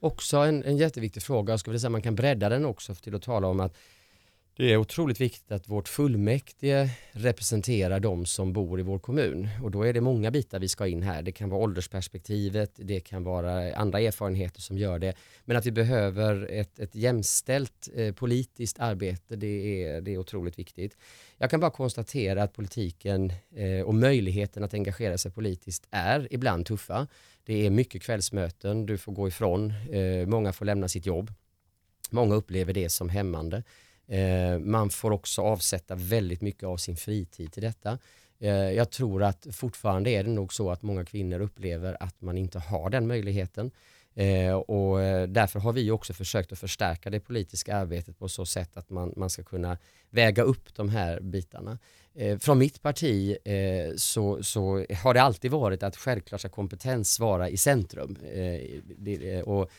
Också 0.00 0.36
en, 0.36 0.64
en 0.64 0.76
jätteviktig 0.76 1.22
fråga. 1.22 1.52
Jag 1.52 1.60
skulle 1.60 1.78
säga 1.78 1.90
man 1.90 2.02
kan 2.02 2.14
bredda 2.14 2.48
den 2.48 2.64
också 2.64 2.94
till 2.94 3.14
att 3.14 3.22
tala 3.22 3.46
om 3.46 3.60
att 3.60 3.76
det 4.60 4.72
är 4.72 4.76
otroligt 4.76 5.20
viktigt 5.20 5.52
att 5.52 5.68
vårt 5.68 5.88
fullmäktige 5.88 6.90
representerar 7.12 8.00
de 8.00 8.26
som 8.26 8.52
bor 8.52 8.80
i 8.80 8.82
vår 8.82 8.98
kommun 8.98 9.48
och 9.62 9.70
då 9.70 9.82
är 9.82 9.92
det 9.92 10.00
många 10.00 10.30
bitar 10.30 10.58
vi 10.58 10.68
ska 10.68 10.86
in 10.86 11.02
här. 11.02 11.22
Det 11.22 11.32
kan 11.32 11.50
vara 11.50 11.60
åldersperspektivet, 11.60 12.70
det 12.76 13.00
kan 13.00 13.24
vara 13.24 13.74
andra 13.74 14.00
erfarenheter 14.00 14.60
som 14.60 14.78
gör 14.78 14.98
det. 14.98 15.14
Men 15.44 15.56
att 15.56 15.66
vi 15.66 15.70
behöver 15.70 16.48
ett, 16.50 16.78
ett 16.78 16.94
jämställt 16.94 17.88
eh, 17.94 18.14
politiskt 18.14 18.78
arbete, 18.80 19.36
det 19.36 19.84
är, 19.84 20.00
det 20.00 20.14
är 20.14 20.18
otroligt 20.18 20.58
viktigt. 20.58 20.96
Jag 21.38 21.50
kan 21.50 21.60
bara 21.60 21.70
konstatera 21.70 22.42
att 22.42 22.52
politiken 22.52 23.32
eh, 23.56 23.80
och 23.86 23.94
möjligheten 23.94 24.64
att 24.64 24.74
engagera 24.74 25.18
sig 25.18 25.30
politiskt 25.30 25.86
är 25.90 26.28
ibland 26.30 26.66
tuffa. 26.66 27.06
Det 27.44 27.66
är 27.66 27.70
mycket 27.70 28.02
kvällsmöten, 28.02 28.86
du 28.86 28.98
får 28.98 29.12
gå 29.12 29.28
ifrån, 29.28 29.72
eh, 29.90 30.26
många 30.26 30.52
får 30.52 30.64
lämna 30.64 30.88
sitt 30.88 31.06
jobb. 31.06 31.32
Många 32.10 32.34
upplever 32.34 32.72
det 32.72 32.88
som 32.88 33.08
hämmande. 33.08 33.62
Eh, 34.10 34.58
man 34.58 34.90
får 34.90 35.10
också 35.10 35.42
avsätta 35.42 35.94
väldigt 35.94 36.40
mycket 36.40 36.64
av 36.64 36.76
sin 36.76 36.96
fritid 36.96 37.52
till 37.52 37.62
detta. 37.62 37.98
Eh, 38.40 38.50
jag 38.50 38.90
tror 38.90 39.22
att 39.22 39.46
fortfarande 39.52 40.10
är 40.10 40.24
det 40.24 40.30
nog 40.30 40.54
så 40.54 40.70
att 40.70 40.82
många 40.82 41.04
kvinnor 41.04 41.40
upplever 41.40 41.96
att 42.00 42.20
man 42.20 42.38
inte 42.38 42.58
har 42.58 42.90
den 42.90 43.06
möjligheten. 43.06 43.70
Eh, 44.14 44.52
och 44.52 44.98
därför 45.28 45.58
har 45.60 45.72
vi 45.72 45.90
också 45.90 46.12
försökt 46.12 46.52
att 46.52 46.58
förstärka 46.58 47.10
det 47.10 47.20
politiska 47.20 47.76
arbetet 47.76 48.18
på 48.18 48.28
så 48.28 48.46
sätt 48.46 48.76
att 48.76 48.90
man, 48.90 49.12
man 49.16 49.30
ska 49.30 49.42
kunna 49.42 49.78
väga 50.10 50.42
upp 50.42 50.74
de 50.74 50.88
här 50.88 51.20
bitarna. 51.20 51.78
Från 52.40 52.58
mitt 52.58 52.82
parti 52.82 53.36
så, 53.96 54.42
så 54.42 54.86
har 55.02 55.14
det 55.14 55.22
alltid 55.22 55.50
varit 55.50 55.82
att 55.82 55.96
självklart 55.96 56.40
ska 56.40 56.48
kompetens 56.48 57.20
vara 57.20 57.48
i 57.48 57.56
centrum. 57.56 58.16
Och 59.44 59.70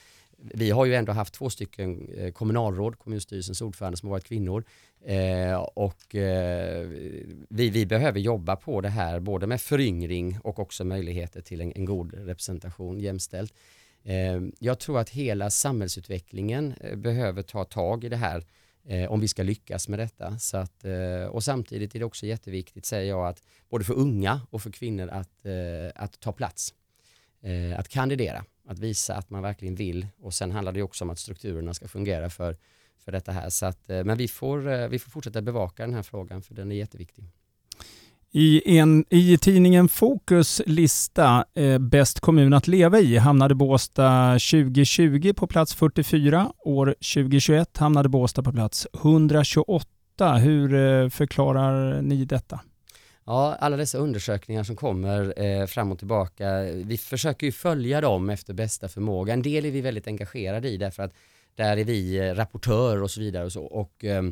vi 0.43 0.71
har 0.71 0.85
ju 0.85 0.95
ändå 0.95 1.11
haft 1.11 1.33
två 1.33 1.49
stycken 1.49 2.09
eh, 2.17 2.31
kommunalråd, 2.31 2.99
kommunstyrelsens 2.99 3.61
ordförande 3.61 3.97
som 3.97 4.09
har 4.09 4.11
varit 4.11 4.23
kvinnor. 4.23 4.63
Eh, 5.05 5.55
och 5.61 6.15
eh, 6.15 6.87
vi, 7.49 7.69
vi 7.69 7.85
behöver 7.85 8.19
jobba 8.19 8.55
på 8.55 8.81
det 8.81 8.89
här 8.89 9.19
både 9.19 9.47
med 9.47 9.61
föryngring 9.61 10.39
och 10.43 10.59
också 10.59 10.83
möjligheter 10.83 11.41
till 11.41 11.61
en, 11.61 11.71
en 11.75 11.85
god 11.85 12.13
representation 12.13 12.99
jämställt. 12.99 13.53
Eh, 14.03 14.41
jag 14.59 14.79
tror 14.79 14.99
att 14.99 15.09
hela 15.09 15.49
samhällsutvecklingen 15.49 16.73
eh, 16.81 16.95
behöver 16.95 17.41
ta 17.41 17.65
tag 17.65 18.03
i 18.03 18.09
det 18.09 18.17
här 18.17 18.43
eh, 18.85 19.11
om 19.11 19.19
vi 19.19 19.27
ska 19.27 19.43
lyckas 19.43 19.87
med 19.87 19.99
detta. 19.99 20.39
Så 20.39 20.57
att, 20.57 20.85
och 21.29 21.43
samtidigt 21.43 21.95
är 21.95 21.99
det 21.99 22.05
också 22.05 22.25
jätteviktigt, 22.25 22.85
säger 22.85 23.09
jag, 23.09 23.27
att 23.27 23.43
både 23.69 23.85
för 23.85 23.93
unga 23.93 24.41
och 24.49 24.61
för 24.61 24.71
kvinnor 24.71 25.07
att, 25.07 25.45
att 25.95 26.19
ta 26.19 26.31
plats. 26.31 26.73
att 27.77 27.89
kandidera 27.89 28.45
att 28.71 28.79
visa 28.79 29.15
att 29.15 29.29
man 29.29 29.41
verkligen 29.41 29.75
vill 29.75 30.07
och 30.21 30.33
sen 30.33 30.51
handlar 30.51 30.71
det 30.71 30.83
också 30.83 31.03
om 31.03 31.09
att 31.09 31.19
strukturerna 31.19 31.73
ska 31.73 31.87
fungera 31.87 32.29
för, 32.29 32.57
för 33.05 33.11
detta 33.11 33.31
här. 33.31 33.49
Så 33.49 33.65
att, 33.65 33.89
eh, 33.89 34.03
men 34.03 34.17
vi 34.17 34.27
får, 34.27 34.71
eh, 34.71 34.87
vi 34.87 34.99
får 34.99 35.11
fortsätta 35.11 35.41
bevaka 35.41 35.85
den 35.85 35.93
här 35.93 36.03
frågan 36.03 36.41
för 36.41 36.53
den 36.53 36.71
är 36.71 36.75
jätteviktig. 36.75 37.23
I, 38.33 38.77
en, 38.77 39.05
I 39.09 39.37
tidningen 39.37 39.89
Fokus 39.89 40.61
lista 40.65 41.45
eh, 41.53 41.77
Bäst 41.77 42.19
kommun 42.19 42.53
att 42.53 42.67
leva 42.67 42.99
i 42.99 43.17
hamnade 43.17 43.55
Båstad 43.55 44.31
2020 44.33 45.33
på 45.33 45.47
plats 45.47 45.73
44. 45.73 46.53
År 46.57 46.85
2021 46.85 47.77
hamnade 47.77 48.09
Båstad 48.09 48.43
på 48.43 48.51
plats 48.51 48.87
128. 48.93 49.87
Hur 50.37 50.73
eh, 50.73 51.09
förklarar 51.09 52.01
ni 52.01 52.25
detta? 52.25 52.59
Ja, 53.25 53.55
alla 53.59 53.77
dessa 53.77 53.97
undersökningar 53.97 54.63
som 54.63 54.75
kommer 54.75 55.41
eh, 55.41 55.65
fram 55.65 55.91
och 55.91 55.97
tillbaka, 55.97 56.61
vi 56.63 56.97
försöker 56.97 57.45
ju 57.45 57.51
följa 57.51 58.01
dem 58.01 58.29
efter 58.29 58.53
bästa 58.53 58.87
förmåga. 58.87 59.33
En 59.33 59.41
del 59.41 59.65
är 59.65 59.71
vi 59.71 59.81
väldigt 59.81 60.07
engagerade 60.07 60.69
i 60.69 60.77
därför 60.77 61.03
att 61.03 61.13
där 61.55 61.77
är 61.77 61.83
vi 61.83 62.17
eh, 62.17 62.35
rapportör 62.35 63.01
och 63.01 63.11
så 63.11 63.19
vidare 63.19 63.45
och 63.45 63.51
så. 63.51 63.63
Och, 63.63 64.05
eh, 64.05 64.23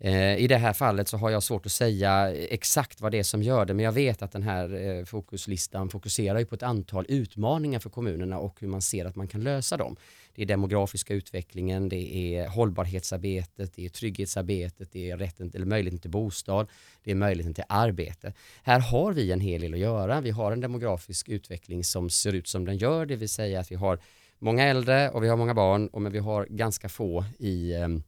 Eh, 0.00 0.36
I 0.36 0.46
det 0.46 0.56
här 0.56 0.72
fallet 0.72 1.08
så 1.08 1.16
har 1.16 1.30
jag 1.30 1.42
svårt 1.42 1.66
att 1.66 1.72
säga 1.72 2.34
exakt 2.34 3.00
vad 3.00 3.12
det 3.12 3.18
är 3.18 3.22
som 3.22 3.42
gör 3.42 3.64
det, 3.64 3.74
men 3.74 3.84
jag 3.84 3.92
vet 3.92 4.22
att 4.22 4.32
den 4.32 4.42
här 4.42 4.74
eh, 4.74 5.04
fokuslistan 5.04 5.88
fokuserar 5.88 6.38
ju 6.38 6.46
på 6.46 6.54
ett 6.54 6.62
antal 6.62 7.06
utmaningar 7.08 7.78
för 7.78 7.90
kommunerna 7.90 8.38
och 8.38 8.56
hur 8.60 8.68
man 8.68 8.82
ser 8.82 9.04
att 9.04 9.16
man 9.16 9.28
kan 9.28 9.40
lösa 9.40 9.76
dem. 9.76 9.96
Det 10.34 10.42
är 10.42 10.46
demografiska 10.46 11.14
utvecklingen, 11.14 11.88
det 11.88 12.16
är 12.16 12.48
hållbarhetsarbetet, 12.48 13.72
det 13.74 13.84
är 13.84 13.88
trygghetsarbetet, 13.88 14.88
det 14.92 15.10
är 15.10 15.16
rätten 15.16 15.52
eller 15.54 15.66
möjligheten 15.66 16.00
till 16.00 16.10
bostad, 16.10 16.68
det 17.04 17.10
är 17.10 17.14
möjligheten 17.14 17.54
till 17.54 17.64
arbete. 17.68 18.32
Här 18.62 18.80
har 18.80 19.12
vi 19.12 19.32
en 19.32 19.40
hel 19.40 19.60
del 19.60 19.74
att 19.74 19.80
göra. 19.80 20.20
Vi 20.20 20.30
har 20.30 20.52
en 20.52 20.60
demografisk 20.60 21.28
utveckling 21.28 21.84
som 21.84 22.10
ser 22.10 22.32
ut 22.32 22.48
som 22.48 22.64
den 22.64 22.76
gör, 22.76 23.06
det 23.06 23.16
vill 23.16 23.28
säga 23.28 23.60
att 23.60 23.70
vi 23.70 23.76
har 23.76 23.98
många 24.38 24.64
äldre 24.64 25.10
och 25.10 25.22
vi 25.22 25.28
har 25.28 25.36
många 25.36 25.54
barn 25.54 25.88
och 25.88 26.02
men 26.02 26.12
vi 26.12 26.18
har 26.18 26.46
ganska 26.50 26.88
få 26.88 27.24
i 27.38 27.74
ehm, 27.74 28.02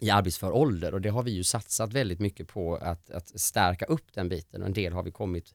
i 0.00 0.10
arbetsför 0.10 0.52
ålder 0.52 0.94
och 0.94 1.00
det 1.00 1.08
har 1.08 1.22
vi 1.22 1.30
ju 1.30 1.44
satsat 1.44 1.92
väldigt 1.92 2.20
mycket 2.20 2.48
på 2.48 2.76
att, 2.76 3.10
att 3.10 3.40
stärka 3.40 3.84
upp 3.84 4.12
den 4.14 4.28
biten 4.28 4.62
och 4.62 4.68
en 4.68 4.74
del 4.74 4.92
har 4.92 5.02
vi 5.02 5.10
kommit 5.10 5.54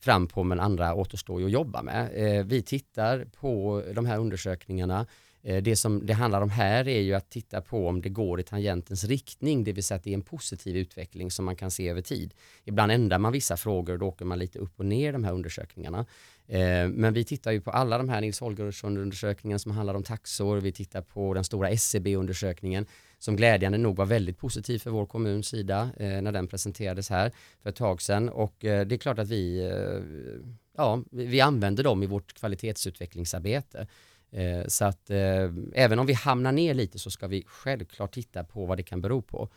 fram 0.00 0.26
på 0.26 0.44
men 0.44 0.60
andra 0.60 0.94
återstår 0.94 1.40
ju 1.40 1.46
att 1.46 1.52
jobba 1.52 1.82
med. 1.82 2.10
Eh, 2.14 2.44
vi 2.44 2.62
tittar 2.62 3.24
på 3.24 3.82
de 3.94 4.06
här 4.06 4.18
undersökningarna 4.18 5.06
Eh, 5.46 5.62
det 5.62 5.76
som 5.76 6.06
det 6.06 6.12
handlar 6.12 6.42
om 6.42 6.50
här 6.50 6.88
är 6.88 7.00
ju 7.00 7.14
att 7.14 7.30
titta 7.30 7.60
på 7.60 7.88
om 7.88 8.00
det 8.02 8.08
går 8.08 8.40
i 8.40 8.42
tangentens 8.42 9.04
riktning, 9.04 9.64
det 9.64 9.72
vill 9.72 9.84
säga 9.84 9.96
att 9.96 10.04
det 10.04 10.10
är 10.10 10.14
en 10.14 10.22
positiv 10.22 10.76
utveckling 10.76 11.30
som 11.30 11.44
man 11.44 11.56
kan 11.56 11.70
se 11.70 11.88
över 11.88 12.02
tid. 12.02 12.34
Ibland 12.64 12.92
ändrar 12.92 13.18
man 13.18 13.32
vissa 13.32 13.56
frågor 13.56 13.92
och 13.92 13.98
då 13.98 14.06
åker 14.06 14.24
man 14.24 14.38
lite 14.38 14.58
upp 14.58 14.80
och 14.80 14.86
ner 14.86 15.12
de 15.12 15.24
här 15.24 15.32
undersökningarna. 15.32 16.06
Eh, 16.48 16.88
men 16.88 17.12
vi 17.12 17.24
tittar 17.24 17.52
ju 17.52 17.60
på 17.60 17.70
alla 17.70 17.98
de 17.98 18.08
här 18.08 18.20
Nils 18.20 18.40
Holgersson-undersökningen 18.40 19.58
som 19.58 19.72
handlar 19.72 19.94
om 19.94 20.02
taxor, 20.02 20.56
vi 20.56 20.72
tittar 20.72 21.02
på 21.02 21.34
den 21.34 21.44
stora 21.44 21.70
SCB-undersökningen 21.70 22.86
som 23.18 23.36
glädjande 23.36 23.78
nog 23.78 23.96
var 23.96 24.06
väldigt 24.06 24.38
positiv 24.38 24.78
för 24.78 24.90
vår 24.90 25.06
kommuns 25.06 25.48
sida 25.48 25.90
eh, 25.96 26.22
när 26.22 26.32
den 26.32 26.46
presenterades 26.46 27.10
här 27.10 27.32
för 27.62 27.70
ett 27.70 27.76
tag 27.76 28.02
sedan 28.02 28.28
och 28.28 28.64
eh, 28.64 28.86
det 28.86 28.94
är 28.94 28.98
klart 28.98 29.18
att 29.18 29.28
vi, 29.28 29.58
eh, 29.60 30.46
ja, 30.76 31.02
vi 31.10 31.40
använder 31.40 31.84
dem 31.84 32.02
i 32.02 32.06
vårt 32.06 32.34
kvalitetsutvecklingsarbete. 32.34 33.86
Eh, 34.30 34.66
så 34.66 34.84
att 34.84 35.10
eh, 35.10 35.50
även 35.74 35.98
om 35.98 36.06
vi 36.06 36.12
hamnar 36.12 36.52
ner 36.52 36.74
lite 36.74 36.98
så 36.98 37.10
ska 37.10 37.26
vi 37.26 37.44
självklart 37.46 38.14
titta 38.14 38.44
på 38.44 38.66
vad 38.66 38.76
det 38.78 38.82
kan 38.82 39.00
bero 39.00 39.22
på. 39.22 39.48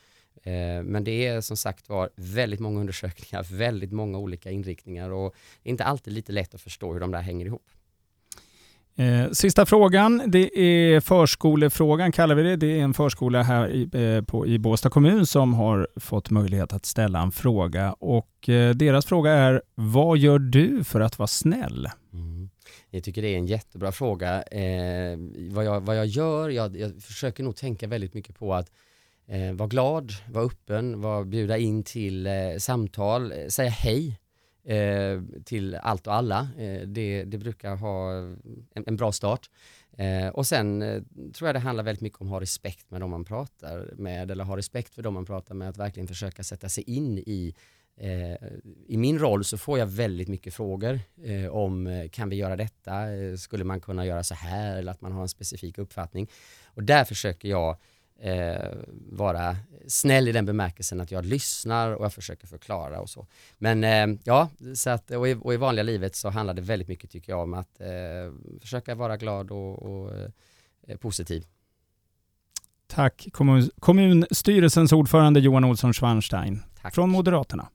Eh, 0.43 0.83
men 0.83 1.03
det 1.03 1.27
är 1.27 1.41
som 1.41 1.57
sagt 1.57 1.89
var 1.89 2.09
väldigt 2.15 2.59
många 2.59 2.79
undersökningar, 2.79 3.43
väldigt 3.51 3.91
många 3.91 4.17
olika 4.17 4.51
inriktningar 4.51 5.09
och 5.09 5.35
inte 5.63 5.83
alltid 5.83 6.13
lite 6.13 6.31
lätt 6.31 6.55
att 6.55 6.61
förstå 6.61 6.93
hur 6.93 6.99
de 6.99 7.11
där 7.11 7.21
hänger 7.21 7.45
ihop. 7.45 7.69
Eh, 8.95 9.31
sista 9.31 9.65
frågan, 9.65 10.21
det 10.27 10.59
är 10.59 10.99
förskolefrågan 10.99 12.11
kallar 12.11 12.35
vi 12.35 12.43
det. 12.43 12.55
Det 12.55 12.79
är 12.79 12.83
en 12.83 12.93
förskola 12.93 13.43
här 13.43 13.69
i, 13.69 13.89
eh, 13.93 14.23
på, 14.23 14.47
i 14.47 14.59
Båstad 14.59 14.89
kommun 14.89 15.25
som 15.25 15.53
har 15.53 15.87
fått 15.95 16.29
möjlighet 16.29 16.73
att 16.73 16.85
ställa 16.85 17.21
en 17.21 17.31
fråga 17.31 17.93
och 17.93 18.49
eh, 18.49 18.75
deras 18.75 19.05
fråga 19.05 19.31
är, 19.31 19.61
vad 19.75 20.17
gör 20.17 20.39
du 20.39 20.83
för 20.83 21.01
att 21.01 21.19
vara 21.19 21.27
snäll? 21.27 21.87
Mm. 22.13 22.49
Jag 22.89 23.03
tycker 23.03 23.21
det 23.21 23.27
är 23.27 23.37
en 23.37 23.45
jättebra 23.45 23.91
fråga. 23.91 24.43
Eh, 24.43 25.17
vad, 25.49 25.65
jag, 25.65 25.81
vad 25.81 25.97
jag 25.97 26.05
gör, 26.05 26.49
jag, 26.49 26.77
jag 26.77 27.01
försöker 27.01 27.43
nog 27.43 27.55
tänka 27.55 27.87
väldigt 27.87 28.13
mycket 28.13 28.35
på 28.39 28.53
att 28.53 28.71
eh, 29.27 29.53
vara 29.53 29.67
glad, 29.69 30.11
vara 30.31 30.45
öppen, 30.45 31.01
var, 31.01 31.23
bjuda 31.23 31.57
in 31.57 31.83
till 31.83 32.27
eh, 32.27 32.33
samtal, 32.57 33.33
säga 33.49 33.69
hej 33.69 34.19
eh, 34.63 35.21
till 35.45 35.75
allt 35.75 36.07
och 36.07 36.13
alla. 36.13 36.47
Eh, 36.57 36.81
det, 36.81 37.23
det 37.23 37.37
brukar 37.37 37.75
ha 37.75 38.13
en, 38.73 38.83
en 38.87 38.95
bra 38.95 39.11
start. 39.11 39.49
Eh, 39.99 40.27
och 40.27 40.47
sen 40.47 40.81
eh, 40.81 41.01
tror 41.33 41.47
jag 41.47 41.55
det 41.55 41.59
handlar 41.59 41.83
väldigt 41.83 42.01
mycket 42.01 42.21
om 42.21 42.27
att 42.27 42.31
ha 42.31 42.41
respekt 42.41 42.91
med 42.91 43.01
de 43.01 43.09
man 43.09 43.25
pratar 43.25 43.93
med 43.97 44.31
eller 44.31 44.43
ha 44.43 44.57
respekt 44.57 44.95
för 44.95 45.01
de 45.01 45.13
man 45.13 45.25
pratar 45.25 45.55
med, 45.55 45.69
att 45.69 45.77
verkligen 45.77 46.07
försöka 46.07 46.43
sätta 46.43 46.69
sig 46.69 46.83
in 46.83 47.17
i 47.17 47.55
eh, 47.97 48.47
i 48.87 48.97
min 48.97 49.19
roll 49.19 49.43
så 49.43 49.57
får 49.57 49.79
jag 49.79 49.85
väldigt 49.85 50.27
mycket 50.27 50.53
frågor 50.53 50.99
eh, 51.23 51.47
om 51.47 51.87
eh, 51.87 52.09
kan 52.09 52.29
vi 52.29 52.35
göra 52.35 52.55
detta, 52.55 53.05
skulle 53.37 53.63
man 53.63 53.81
kunna 53.81 54.05
göra 54.05 54.23
så 54.23 54.33
här 54.35 54.77
eller 54.77 54.91
att 54.91 55.01
man 55.01 55.11
har 55.11 55.21
en 55.21 55.29
specifik 55.29 55.77
uppfattning. 55.77 56.29
Och 56.65 56.83
där 56.83 57.03
försöker 57.03 57.49
jag 57.49 57.77
eh, 58.21 58.71
vara 59.11 59.57
snäll 59.87 60.27
i 60.27 60.31
den 60.31 60.45
bemärkelsen 60.45 61.01
att 61.01 61.11
jag 61.11 61.25
lyssnar 61.25 61.91
och 61.91 62.05
jag 62.05 62.13
försöker 62.13 62.47
förklara 62.47 63.01
och 63.01 63.09
så. 63.09 63.27
Men 63.57 63.83
eh, 63.83 64.19
ja, 64.23 64.49
så 64.75 64.89
att, 64.89 65.11
och 65.11 65.27
i, 65.27 65.37
och, 65.41 65.53
i, 65.53 65.57
vanliga 65.57 65.83
livet 65.83 66.15
så 66.15 66.29
handlar 66.29 66.53
det 66.53 66.61
väldigt 66.61 66.87
mycket 66.87 67.11
tycker 67.11 67.31
jag 67.31 67.41
om 67.41 67.53
att 67.53 67.81
eh, 67.81 68.57
försöka 68.61 68.95
vara 68.95 69.17
glad 69.17 69.51
och, 69.51 69.81
och 69.83 70.11
eh, 70.87 70.97
positiv. 70.97 71.45
Tack 72.87 73.27
kommun, 73.31 73.69
kommunstyrelsens 73.79 74.91
ordförande 74.91 75.39
Johan 75.39 75.63
Olsson 75.63 75.93
Schwarnstein 75.93 76.63
från 76.93 77.09
Moderaterna. 77.09 77.69